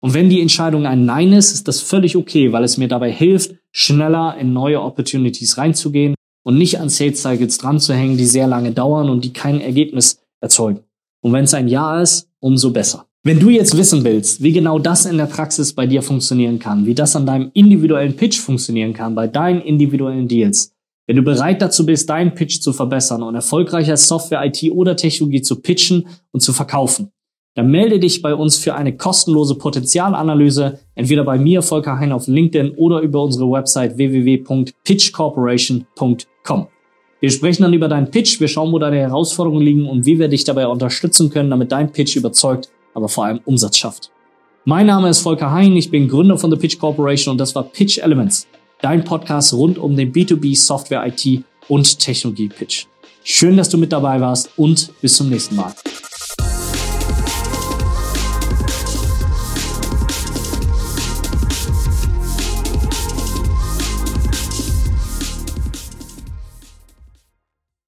Und 0.00 0.14
wenn 0.14 0.28
die 0.28 0.42
Entscheidung 0.42 0.84
ein 0.84 1.06
Nein 1.06 1.32
ist, 1.32 1.52
ist 1.52 1.66
das 1.66 1.80
völlig 1.80 2.16
okay, 2.16 2.52
weil 2.52 2.64
es 2.64 2.76
mir 2.76 2.88
dabei 2.88 3.10
hilft, 3.10 3.54
schneller 3.74 4.36
in 4.38 4.52
neue 4.52 4.80
Opportunities 4.80 5.58
reinzugehen 5.58 6.14
und 6.44 6.56
nicht 6.56 6.78
an 6.78 6.88
Sales 6.88 7.20
Cycles 7.20 7.58
dran 7.58 7.80
zu 7.80 7.92
hängen, 7.92 8.16
die 8.16 8.24
sehr 8.24 8.46
lange 8.46 8.70
dauern 8.70 9.10
und 9.10 9.24
die 9.24 9.32
kein 9.32 9.60
Ergebnis 9.60 10.20
erzeugen. 10.40 10.80
Und 11.22 11.32
wenn 11.32 11.44
es 11.44 11.54
ein 11.54 11.68
Ja 11.68 12.00
ist, 12.00 12.28
umso 12.40 12.70
besser. 12.70 13.06
Wenn 13.24 13.40
du 13.40 13.48
jetzt 13.48 13.76
wissen 13.76 14.04
willst, 14.04 14.42
wie 14.42 14.52
genau 14.52 14.78
das 14.78 15.06
in 15.06 15.16
der 15.16 15.24
Praxis 15.24 15.72
bei 15.72 15.86
dir 15.86 16.02
funktionieren 16.02 16.58
kann, 16.58 16.84
wie 16.86 16.94
das 16.94 17.16
an 17.16 17.26
deinem 17.26 17.50
individuellen 17.54 18.14
Pitch 18.16 18.38
funktionieren 18.38 18.92
kann, 18.92 19.14
bei 19.14 19.26
deinen 19.26 19.62
individuellen 19.62 20.28
Deals, 20.28 20.74
wenn 21.06 21.16
du 21.16 21.22
bereit 21.22 21.60
dazu 21.60 21.84
bist, 21.84 22.08
deinen 22.08 22.34
Pitch 22.34 22.60
zu 22.60 22.72
verbessern 22.72 23.22
und 23.22 23.34
erfolgreicher 23.34 23.96
Software, 23.96 24.44
IT 24.44 24.70
oder 24.70 24.96
Technologie 24.96 25.42
zu 25.42 25.60
pitchen 25.60 26.06
und 26.32 26.40
zu 26.40 26.52
verkaufen, 26.52 27.10
dann 27.54 27.70
melde 27.70 28.00
dich 28.00 28.20
bei 28.20 28.34
uns 28.34 28.58
für 28.58 28.74
eine 28.74 28.94
kostenlose 28.96 29.54
Potenzialanalyse, 29.54 30.80
entweder 30.94 31.24
bei 31.24 31.38
mir, 31.38 31.62
Volker 31.62 31.98
Hein 32.00 32.12
auf 32.12 32.26
LinkedIn 32.26 32.72
oder 32.76 33.00
über 33.00 33.22
unsere 33.22 33.50
Website 33.50 33.96
www.pitchcorporation.com. 33.96 36.66
Wir 37.20 37.30
sprechen 37.30 37.62
dann 37.62 37.72
über 37.72 37.88
deinen 37.88 38.10
Pitch, 38.10 38.38
wir 38.40 38.48
schauen, 38.48 38.72
wo 38.72 38.78
deine 38.78 38.98
Herausforderungen 38.98 39.62
liegen 39.62 39.88
und 39.88 40.04
wie 40.04 40.18
wir 40.18 40.28
dich 40.28 40.44
dabei 40.44 40.66
unterstützen 40.66 41.30
können, 41.30 41.48
damit 41.48 41.72
dein 41.72 41.90
Pitch 41.92 42.16
überzeugt, 42.16 42.68
aber 42.92 43.08
vor 43.08 43.24
allem 43.24 43.40
Umsatz 43.44 43.78
schafft. 43.78 44.10
Mein 44.64 44.86
Name 44.86 45.08
ist 45.08 45.20
Volker 45.20 45.52
Hein, 45.52 45.76
ich 45.76 45.90
bin 45.90 46.08
Gründer 46.08 46.36
von 46.36 46.50
The 46.50 46.56
Pitch 46.56 46.78
Corporation 46.78 47.32
und 47.32 47.38
das 47.38 47.54
war 47.54 47.62
Pitch 47.62 47.96
Elements, 47.98 48.46
dein 48.82 49.04
Podcast 49.04 49.54
rund 49.54 49.78
um 49.78 49.96
den 49.96 50.12
B2B 50.12 50.60
Software 50.60 51.06
IT 51.06 51.44
und 51.68 51.98
Technologie 51.98 52.48
Pitch. 52.48 52.86
Schön, 53.22 53.56
dass 53.56 53.68
du 53.68 53.78
mit 53.78 53.92
dabei 53.92 54.20
warst 54.20 54.50
und 54.58 54.90
bis 55.00 55.16
zum 55.16 55.30
nächsten 55.30 55.54
Mal. 55.56 55.72